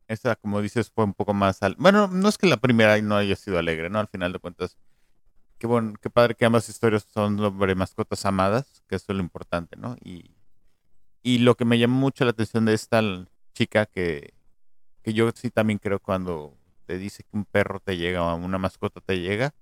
Esta, 0.08 0.38
como 0.38 0.62
dices, 0.62 0.90
fue 0.90 1.04
un 1.04 1.14
poco 1.14 1.34
más... 1.34 1.62
Al... 1.62 1.76
Bueno, 1.78 2.08
no 2.08 2.30
es 2.30 2.38
que 2.38 2.48
la 2.48 2.56
primera 2.56 2.98
no 3.02 3.18
haya 3.18 3.36
sido 3.36 3.60
alegre, 3.60 3.90
¿no? 3.90 4.00
Al 4.00 4.08
final 4.08 4.32
de 4.32 4.40
cuentas, 4.40 4.78
qué, 5.58 5.68
bueno, 5.68 5.92
qué 6.02 6.10
padre 6.10 6.36
que 6.36 6.46
ambas 6.46 6.70
historias 6.70 7.06
son 7.14 7.38
sobre 7.38 7.76
mascotas 7.76 8.26
amadas, 8.26 8.82
que 8.88 8.96
eso 8.96 9.08
es 9.10 9.18
lo 9.18 9.22
importante, 9.22 9.76
¿no? 9.76 9.98
Y, 10.02 10.38
y 11.22 11.40
lo 11.40 11.56
que 11.56 11.66
me 11.66 11.78
llamó 11.78 12.00
mucho 12.00 12.24
la 12.24 12.32
atención 12.32 12.64
de 12.64 12.74
esta 12.74 13.02
chica, 13.54 13.88
que, 13.88 14.36
que 15.04 15.14
yo 15.14 15.30
sí 15.36 15.50
también 15.50 15.80
creo 15.80 16.00
cuando 16.00 16.56
te 16.86 16.98
dice 16.98 17.24
que 17.24 17.36
un 17.36 17.44
perro 17.44 17.82
te 17.82 17.98
llega 17.98 18.24
o 18.24 18.38
una 18.38 18.58
mascota 18.58 19.02
te 19.02 19.20
llega, 19.20 19.54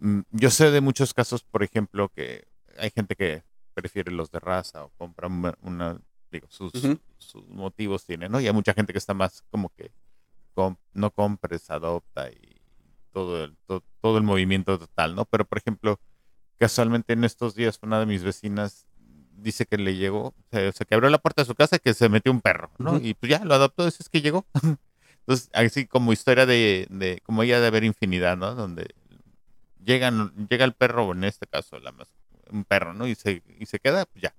mm, 0.00 0.20
yo 0.30 0.50
sé 0.50 0.70
de 0.70 0.82
muchos 0.82 1.14
casos, 1.14 1.42
por 1.42 1.62
ejemplo, 1.62 2.10
que 2.10 2.48
hay 2.76 2.90
gente 2.90 3.16
que 3.16 3.47
prefiere 3.78 4.10
los 4.10 4.32
de 4.32 4.40
raza 4.40 4.84
o 4.84 4.88
compra 4.98 5.28
una, 5.28 6.00
digo, 6.32 6.48
sus, 6.50 6.72
sus 7.18 7.46
motivos 7.46 8.04
tiene, 8.04 8.28
¿no? 8.28 8.40
Y 8.40 8.48
hay 8.48 8.52
mucha 8.52 8.74
gente 8.74 8.92
que 8.92 8.98
está 8.98 9.14
más 9.14 9.44
como 9.52 9.68
que 9.70 9.92
no 10.92 11.12
compres, 11.12 11.70
adopta 11.70 12.28
y 12.30 12.60
todo 13.12 13.44
el, 13.44 13.56
todo, 14.00 14.18
el 14.18 14.24
movimiento 14.24 14.76
total, 14.76 15.14
¿no? 15.14 15.24
Pero, 15.26 15.44
por 15.44 15.58
ejemplo, 15.58 16.00
casualmente 16.58 17.12
en 17.12 17.22
estos 17.22 17.54
días 17.54 17.78
una 17.82 18.00
de 18.00 18.06
mis 18.06 18.24
vecinas 18.24 18.88
dice 19.36 19.66
que 19.66 19.78
le 19.78 19.94
llegó, 19.94 20.34
o 20.34 20.34
sea, 20.50 20.72
que 20.72 20.94
abrió 20.96 21.08
la 21.10 21.18
puerta 21.18 21.42
de 21.42 21.46
su 21.46 21.54
casa 21.54 21.76
y 21.76 21.78
que 21.78 21.94
se 21.94 22.08
metió 22.08 22.32
un 22.32 22.40
perro, 22.40 22.72
¿no? 22.78 22.96
Y 22.96 23.14
pues 23.14 23.30
ya 23.30 23.44
lo 23.44 23.54
adoptó, 23.54 23.86
eso 23.86 23.98
es 24.00 24.08
que 24.08 24.20
llegó. 24.20 24.44
Entonces, 25.20 25.48
así 25.52 25.86
como 25.86 26.12
historia 26.12 26.44
de, 26.44 26.88
de, 26.90 27.20
como 27.22 27.44
ella 27.44 27.60
de 27.60 27.68
haber 27.68 27.84
infinidad, 27.84 28.36
¿no? 28.36 28.56
Donde 28.56 28.96
llegan, 29.84 30.34
llega 30.48 30.64
el 30.64 30.72
perro, 30.72 31.12
en 31.12 31.22
este 31.22 31.46
caso 31.46 31.78
la 31.78 31.92
más 31.92 32.08
un 32.52 32.64
perro, 32.64 32.94
¿no? 32.94 33.06
Y 33.06 33.14
se, 33.14 33.42
y 33.58 33.66
se 33.66 33.78
queda, 33.78 34.06
pues 34.06 34.22
ya. 34.22 34.34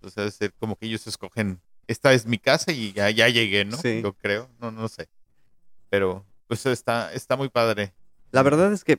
Entonces, 0.00 0.40
es 0.40 0.52
como 0.58 0.76
que 0.76 0.86
ellos 0.86 1.06
escogen, 1.06 1.60
esta 1.86 2.12
es 2.12 2.26
mi 2.26 2.38
casa 2.38 2.72
y 2.72 2.92
ya, 2.92 3.10
ya 3.10 3.28
llegué, 3.28 3.64
¿no? 3.64 3.76
Sí. 3.76 4.00
Yo 4.02 4.12
creo, 4.14 4.48
no, 4.60 4.70
no 4.70 4.88
sé. 4.88 5.08
Pero, 5.90 6.24
pues 6.48 6.66
está, 6.66 7.12
está 7.12 7.36
muy 7.36 7.48
padre. 7.48 7.92
La 8.30 8.42
verdad 8.42 8.72
es 8.72 8.84
que 8.84 8.98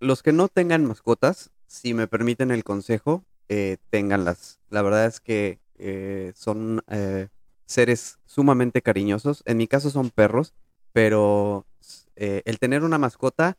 los 0.00 0.22
que 0.22 0.32
no 0.32 0.48
tengan 0.48 0.84
mascotas, 0.84 1.50
si 1.66 1.94
me 1.94 2.06
permiten 2.06 2.50
el 2.50 2.64
consejo, 2.64 3.24
eh, 3.48 3.78
ténganlas. 3.90 4.60
La 4.70 4.82
verdad 4.82 5.06
es 5.06 5.20
que 5.20 5.58
eh, 5.76 6.32
son 6.34 6.82
eh, 6.88 7.28
seres 7.66 8.18
sumamente 8.26 8.82
cariñosos. 8.82 9.42
En 9.46 9.56
mi 9.56 9.66
caso 9.66 9.90
son 9.90 10.10
perros, 10.10 10.54
pero 10.92 11.66
eh, 12.16 12.42
el 12.44 12.58
tener 12.58 12.84
una 12.84 12.98
mascota 12.98 13.56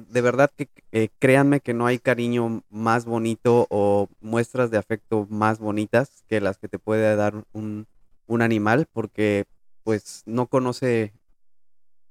de 0.00 0.20
verdad 0.20 0.50
que 0.56 0.68
eh, 0.92 1.08
créanme 1.18 1.60
que 1.60 1.74
no 1.74 1.86
hay 1.86 1.98
cariño 1.98 2.62
más 2.70 3.04
bonito 3.04 3.66
o 3.70 4.08
muestras 4.20 4.70
de 4.70 4.78
afecto 4.78 5.26
más 5.30 5.58
bonitas 5.58 6.24
que 6.28 6.40
las 6.40 6.58
que 6.58 6.68
te 6.68 6.78
puede 6.78 7.14
dar 7.16 7.44
un, 7.52 7.86
un 8.26 8.42
animal 8.42 8.86
porque 8.92 9.44
pues 9.84 10.22
no 10.26 10.46
conoce, 10.46 11.12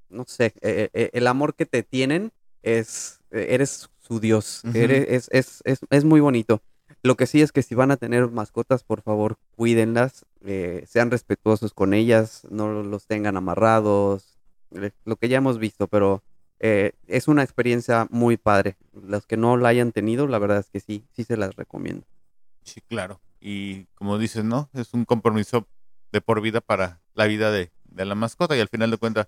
no 0.10 0.26
sé, 0.28 0.54
eh, 0.62 1.10
el 1.14 1.28
amor 1.28 1.56
que 1.56 1.66
te 1.66 1.84
tienen 1.84 2.32
es, 2.62 3.20
eres 3.32 3.90
su 4.00 4.20
Dios, 4.20 4.64
eres, 4.74 5.28
es, 5.32 5.62
es, 5.64 5.80
es, 5.90 6.04
muy 6.06 6.22
bonito. 6.22 6.62
Lo 7.02 7.18
que 7.18 7.26
sí 7.26 7.42
es 7.42 7.52
que 7.52 7.64
si 7.64 7.74
van 7.74 7.90
a 7.90 7.98
tener 7.98 8.30
mascotas, 8.30 8.84
por 8.84 9.02
favor, 9.02 9.38
cuídenlas, 9.56 10.26
sean 10.86 11.10
respetuosos 11.10 11.74
con 11.74 11.94
ellas, 11.94 12.46
no 12.52 12.84
los 12.84 13.08
tengan 13.08 13.38
amarrados, 13.38 14.38
lo 15.04 15.16
que 15.16 15.30
ya 15.30 15.38
hemos 15.38 15.58
visto, 15.58 15.88
pero 15.88 16.22
eh, 16.66 16.94
es 17.08 17.28
una 17.28 17.44
experiencia 17.44 18.08
muy 18.10 18.38
padre. 18.38 18.78
Los 18.94 19.28
que 19.28 19.36
no 19.36 19.58
la 19.58 19.68
hayan 19.68 19.92
tenido, 19.92 20.28
la 20.28 20.40
verdad 20.40 20.60
es 20.60 20.70
que 20.70 20.80
sí, 20.80 21.04
sí 21.12 21.26
se 21.26 21.36
las 21.36 21.58
recomiendo. 21.58 22.08
Sí, 22.64 22.80
claro. 22.88 23.20
Y 23.42 23.84
como 23.96 24.18
dices, 24.18 24.46
¿no? 24.46 24.70
Es 24.74 24.94
un 24.94 25.04
compromiso 25.04 25.68
de 26.14 26.22
por 26.22 26.40
vida 26.40 26.62
para 26.62 27.02
la 27.16 27.26
vida 27.26 27.52
de, 27.52 27.70
la 27.94 28.16
mascota 28.16 28.56
y 28.56 28.62
al 28.62 28.70
final 28.70 28.92
de 28.92 28.98
cuentas 28.98 29.28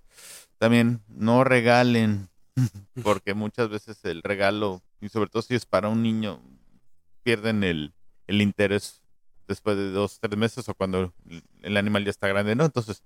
también 0.60 1.02
no 1.10 1.44
regalen, 1.44 2.30
porque 3.04 3.34
muchas 3.34 3.68
veces 3.68 4.00
el 4.06 4.24
regalo, 4.24 4.82
y 5.02 5.10
sobre 5.10 5.30
todo 5.30 5.42
si 5.42 5.56
es 5.56 5.66
para 5.66 5.90
un 5.90 6.04
niño, 6.04 6.40
pierden 7.24 7.66
el, 7.66 7.94
el 8.28 8.42
interés 8.42 9.02
después 9.46 9.76
de 9.76 9.92
dos, 9.92 10.22
tres 10.22 10.38
meses 10.38 10.70
o 10.70 10.74
cuando 10.74 11.14
el 11.64 11.76
animal 11.76 12.06
ya 12.06 12.12
está 12.12 12.30
grande, 12.30 12.56
¿no? 12.56 12.64
Entonces, 12.64 13.04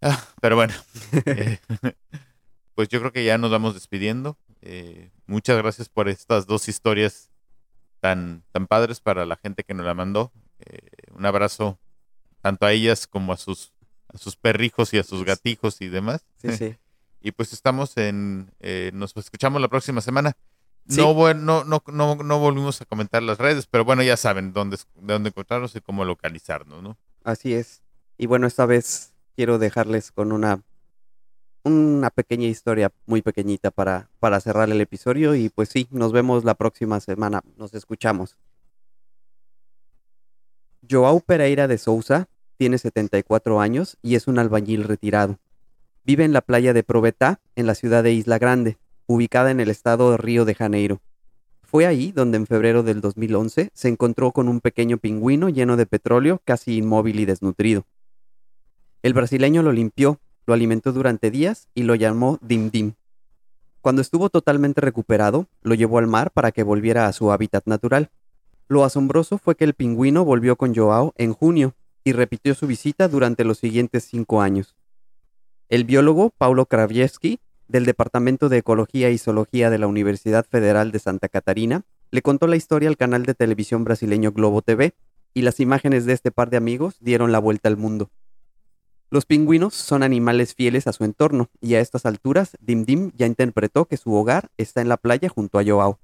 ah, 0.00 0.18
pero 0.40 0.56
bueno, 0.56 0.72
eh, 1.26 1.58
pues 2.78 2.88
yo 2.88 3.00
creo 3.00 3.10
que 3.10 3.24
ya 3.24 3.38
nos 3.38 3.50
vamos 3.50 3.74
despidiendo. 3.74 4.38
Eh, 4.62 5.10
muchas 5.26 5.58
gracias 5.58 5.88
por 5.88 6.08
estas 6.08 6.46
dos 6.46 6.68
historias 6.68 7.32
tan, 7.98 8.44
tan 8.52 8.68
padres 8.68 9.00
para 9.00 9.26
la 9.26 9.34
gente 9.34 9.64
que 9.64 9.74
nos 9.74 9.84
la 9.84 9.94
mandó. 9.94 10.30
Eh, 10.60 10.86
un 11.12 11.26
abrazo 11.26 11.76
tanto 12.40 12.66
a 12.66 12.72
ellas 12.72 13.08
como 13.08 13.32
a 13.32 13.36
sus, 13.36 13.72
a 14.06 14.16
sus 14.16 14.36
perrijos 14.36 14.94
y 14.94 14.98
a 14.98 15.02
sus 15.02 15.24
gatijos 15.24 15.80
y 15.80 15.88
demás. 15.88 16.24
Sí, 16.40 16.52
sí. 16.52 16.76
y 17.20 17.32
pues 17.32 17.52
estamos 17.52 17.96
en, 17.96 18.52
eh, 18.60 18.92
nos 18.94 19.16
escuchamos 19.16 19.60
la 19.60 19.66
próxima 19.66 20.00
semana. 20.00 20.36
No, 20.84 21.34
no, 21.34 21.64
no, 21.64 21.82
no, 21.84 22.14
no 22.14 22.38
volvimos 22.38 22.80
a 22.80 22.84
comentar 22.84 23.24
las 23.24 23.38
redes, 23.38 23.66
pero 23.66 23.84
bueno, 23.84 24.04
ya 24.04 24.16
saben 24.16 24.52
dónde, 24.52 24.78
dónde 24.94 25.30
encontrarnos 25.30 25.74
y 25.74 25.80
cómo 25.80 26.04
localizarnos, 26.04 26.80
¿no? 26.80 26.96
Así 27.24 27.54
es. 27.54 27.82
Y 28.18 28.26
bueno, 28.26 28.46
esta 28.46 28.66
vez 28.66 29.14
quiero 29.34 29.58
dejarles 29.58 30.12
con 30.12 30.30
una 30.30 30.62
una 31.64 32.10
pequeña 32.10 32.46
historia 32.46 32.92
muy 33.06 33.22
pequeñita 33.22 33.70
para, 33.70 34.08
para 34.20 34.40
cerrar 34.40 34.70
el 34.70 34.80
episodio 34.80 35.34
y 35.34 35.48
pues 35.48 35.68
sí, 35.68 35.88
nos 35.90 36.12
vemos 36.12 36.44
la 36.44 36.54
próxima 36.54 37.00
semana, 37.00 37.42
nos 37.56 37.74
escuchamos. 37.74 38.36
Joao 40.88 41.20
Pereira 41.20 41.68
de 41.68 41.78
Souza 41.78 42.28
tiene 42.56 42.78
74 42.78 43.60
años 43.60 43.98
y 44.02 44.14
es 44.14 44.26
un 44.26 44.38
albañil 44.38 44.84
retirado. 44.84 45.38
Vive 46.04 46.24
en 46.24 46.32
la 46.32 46.40
playa 46.40 46.72
de 46.72 46.82
Provetá, 46.82 47.40
en 47.54 47.66
la 47.66 47.74
ciudad 47.74 48.02
de 48.02 48.12
Isla 48.12 48.38
Grande, 48.38 48.78
ubicada 49.06 49.50
en 49.50 49.60
el 49.60 49.68
estado 49.68 50.10
de 50.10 50.16
Río 50.16 50.44
de 50.44 50.54
Janeiro. 50.54 51.00
Fue 51.62 51.86
ahí 51.86 52.12
donde 52.12 52.38
en 52.38 52.46
febrero 52.46 52.82
del 52.82 53.02
2011 53.02 53.70
se 53.74 53.88
encontró 53.88 54.32
con 54.32 54.48
un 54.48 54.60
pequeño 54.60 54.96
pingüino 54.96 55.50
lleno 55.50 55.76
de 55.76 55.84
petróleo, 55.84 56.40
casi 56.44 56.78
inmóvil 56.78 57.20
y 57.20 57.26
desnutrido. 57.26 57.84
El 59.02 59.12
brasileño 59.12 59.62
lo 59.62 59.72
limpió, 59.72 60.18
lo 60.48 60.54
alimentó 60.54 60.92
durante 60.92 61.30
días 61.30 61.68
y 61.74 61.82
lo 61.82 61.94
llamó 61.94 62.38
Dim 62.40 62.70
Dim. 62.70 62.94
Cuando 63.82 64.00
estuvo 64.00 64.30
totalmente 64.30 64.80
recuperado, 64.80 65.46
lo 65.60 65.74
llevó 65.74 65.98
al 65.98 66.06
mar 66.06 66.30
para 66.30 66.52
que 66.52 66.62
volviera 66.62 67.06
a 67.06 67.12
su 67.12 67.30
hábitat 67.30 67.66
natural. 67.66 68.08
Lo 68.66 68.82
asombroso 68.82 69.36
fue 69.36 69.56
que 69.56 69.64
el 69.64 69.74
pingüino 69.74 70.24
volvió 70.24 70.56
con 70.56 70.74
Joao 70.74 71.12
en 71.18 71.34
junio 71.34 71.74
y 72.02 72.12
repitió 72.12 72.54
su 72.54 72.66
visita 72.66 73.08
durante 73.08 73.44
los 73.44 73.58
siguientes 73.58 74.04
cinco 74.04 74.40
años. 74.40 74.74
El 75.68 75.84
biólogo 75.84 76.30
Paulo 76.30 76.64
Kraviewski, 76.64 77.40
del 77.68 77.84
Departamento 77.84 78.48
de 78.48 78.56
Ecología 78.56 79.10
y 79.10 79.18
Zoología 79.18 79.68
de 79.68 79.78
la 79.78 79.86
Universidad 79.86 80.46
Federal 80.46 80.92
de 80.92 80.98
Santa 80.98 81.28
Catarina, 81.28 81.82
le 82.10 82.22
contó 82.22 82.46
la 82.46 82.56
historia 82.56 82.88
al 82.88 82.96
canal 82.96 83.26
de 83.26 83.34
televisión 83.34 83.84
brasileño 83.84 84.32
Globo 84.32 84.62
TV, 84.62 84.94
y 85.34 85.42
las 85.42 85.60
imágenes 85.60 86.06
de 86.06 86.14
este 86.14 86.30
par 86.30 86.48
de 86.48 86.56
amigos 86.56 86.96
dieron 87.00 87.32
la 87.32 87.38
vuelta 87.38 87.68
al 87.68 87.76
mundo. 87.76 88.10
Los 89.10 89.24
pingüinos 89.24 89.74
son 89.74 90.02
animales 90.02 90.54
fieles 90.54 90.86
a 90.86 90.92
su 90.92 91.02
entorno, 91.02 91.48
y 91.62 91.74
a 91.74 91.80
estas 91.80 92.04
alturas 92.04 92.58
Dim 92.60 92.84
Dim 92.84 93.10
ya 93.16 93.26
interpretó 93.26 93.86
que 93.86 93.96
su 93.96 94.12
hogar 94.12 94.50
está 94.58 94.82
en 94.82 94.88
la 94.90 94.98
playa 94.98 95.30
junto 95.30 95.58
a 95.58 95.64
Joao. 95.64 95.98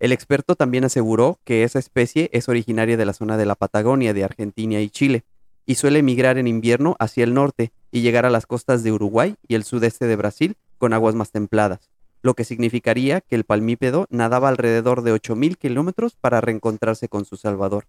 El 0.00 0.10
experto 0.10 0.56
también 0.56 0.84
aseguró 0.84 1.38
que 1.44 1.62
esa 1.62 1.78
especie 1.78 2.30
es 2.32 2.48
originaria 2.48 2.96
de 2.96 3.04
la 3.04 3.12
zona 3.12 3.36
de 3.36 3.46
la 3.46 3.54
Patagonia 3.54 4.12
de 4.12 4.24
Argentina 4.24 4.80
y 4.80 4.90
Chile, 4.90 5.24
y 5.64 5.76
suele 5.76 6.02
migrar 6.02 6.36
en 6.36 6.48
invierno 6.48 6.96
hacia 6.98 7.22
el 7.22 7.34
norte 7.34 7.72
y 7.92 8.02
llegar 8.02 8.26
a 8.26 8.30
las 8.30 8.46
costas 8.46 8.82
de 8.82 8.90
Uruguay 8.90 9.36
y 9.46 9.54
el 9.54 9.62
sudeste 9.62 10.06
de 10.06 10.16
Brasil 10.16 10.56
con 10.78 10.92
aguas 10.92 11.14
más 11.14 11.30
templadas, 11.30 11.88
lo 12.20 12.34
que 12.34 12.44
significaría 12.44 13.20
que 13.20 13.36
el 13.36 13.44
palmípedo 13.44 14.06
nadaba 14.10 14.48
alrededor 14.48 15.02
de 15.02 15.14
8.000 15.14 15.56
kilómetros 15.56 16.16
para 16.16 16.40
reencontrarse 16.40 17.08
con 17.08 17.24
su 17.24 17.36
salvador. 17.36 17.86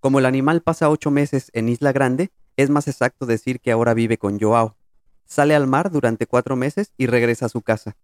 Como 0.00 0.18
el 0.18 0.26
animal 0.26 0.62
pasa 0.62 0.90
ocho 0.90 1.10
meses 1.10 1.50
en 1.54 1.68
Isla 1.68 1.92
Grande, 1.92 2.30
es 2.62 2.70
más 2.70 2.88
exacto 2.88 3.26
decir 3.26 3.60
que 3.60 3.72
ahora 3.72 3.94
vive 3.94 4.18
con 4.18 4.38
Joao. 4.38 4.76
Sale 5.24 5.54
al 5.54 5.66
mar 5.66 5.90
durante 5.90 6.26
cuatro 6.26 6.56
meses 6.56 6.92
y 6.96 7.06
regresa 7.06 7.46
a 7.46 7.50
su 7.50 7.62
casa. 7.62 7.96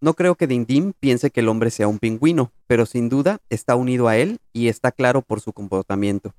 No 0.00 0.14
creo 0.14 0.34
que 0.34 0.46
Dindim 0.46 0.92
piense 0.98 1.30
que 1.30 1.40
el 1.40 1.48
hombre 1.48 1.70
sea 1.70 1.88
un 1.88 1.98
pingüino, 1.98 2.52
pero 2.66 2.86
sin 2.86 3.08
duda 3.08 3.40
está 3.50 3.76
unido 3.76 4.08
a 4.08 4.16
él 4.16 4.40
y 4.52 4.68
está 4.68 4.92
claro 4.92 5.22
por 5.22 5.40
su 5.40 5.52
comportamiento. 5.52 6.34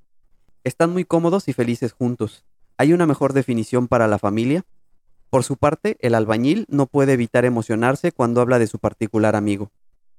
Están 0.64 0.92
muy 0.92 1.06
cómodos 1.06 1.48
y 1.48 1.54
felices 1.54 1.94
juntos. 1.94 2.46
¿Hay 2.78 2.94
una 2.94 3.06
mejor 3.06 3.34
definición 3.34 3.88
para 3.88 4.08
la 4.08 4.20
familia? 4.20 4.66
Por 5.30 5.44
su 5.44 5.58
parte, 5.58 5.98
el 6.00 6.14
albañil 6.14 6.66
no 6.70 6.86
puede 6.88 7.14
evitar 7.14 7.46
emocionarse 7.46 8.12
cuando 8.12 8.42
habla 8.42 8.60
de 8.60 8.68
su 8.68 8.80
particular 8.80 9.36
amigo. 9.36 9.72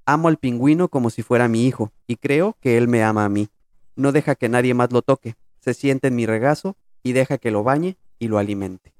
Amo 0.06 0.28
al 0.28 0.38
pingüino 0.38 0.88
como 0.88 1.10
si 1.10 1.22
fuera 1.22 1.48
mi 1.48 1.66
hijo, 1.66 1.92
y 2.06 2.16
creo 2.16 2.56
que 2.60 2.76
él 2.76 2.88
me 2.88 3.02
ama 3.02 3.24
a 3.24 3.28
mí. 3.28 3.48
No 3.96 4.10
deja 4.12 4.34
que 4.34 4.48
nadie 4.48 4.74
más 4.74 4.92
lo 4.92 5.02
toque, 5.02 5.36
se 5.60 5.72
siente 5.72 6.08
en 6.08 6.16
mi 6.16 6.26
regazo 6.26 6.76
y 7.04 7.12
deja 7.12 7.38
que 7.38 7.52
lo 7.52 7.62
bañe 7.62 7.96
y 8.18 8.26
lo 8.26 8.38
alimente. 8.38 8.92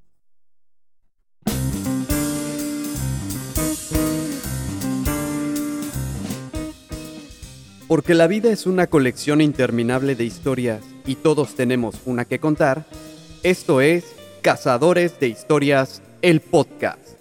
Porque 7.89 8.15
la 8.15 8.27
vida 8.27 8.51
es 8.51 8.67
una 8.67 8.87
colección 8.87 9.41
interminable 9.41 10.15
de 10.15 10.25
historias 10.25 10.83
y 11.07 11.17
todos 11.17 11.55
tenemos 11.55 12.01
una 12.07 12.25
que 12.25 12.39
contar, 12.39 12.87
esto 13.43 13.81
es 13.81 14.15
Cazadores 14.43 15.21
de 15.21 15.29
Historias, 15.29 16.03
el 16.23 16.41
podcast. 16.41 17.14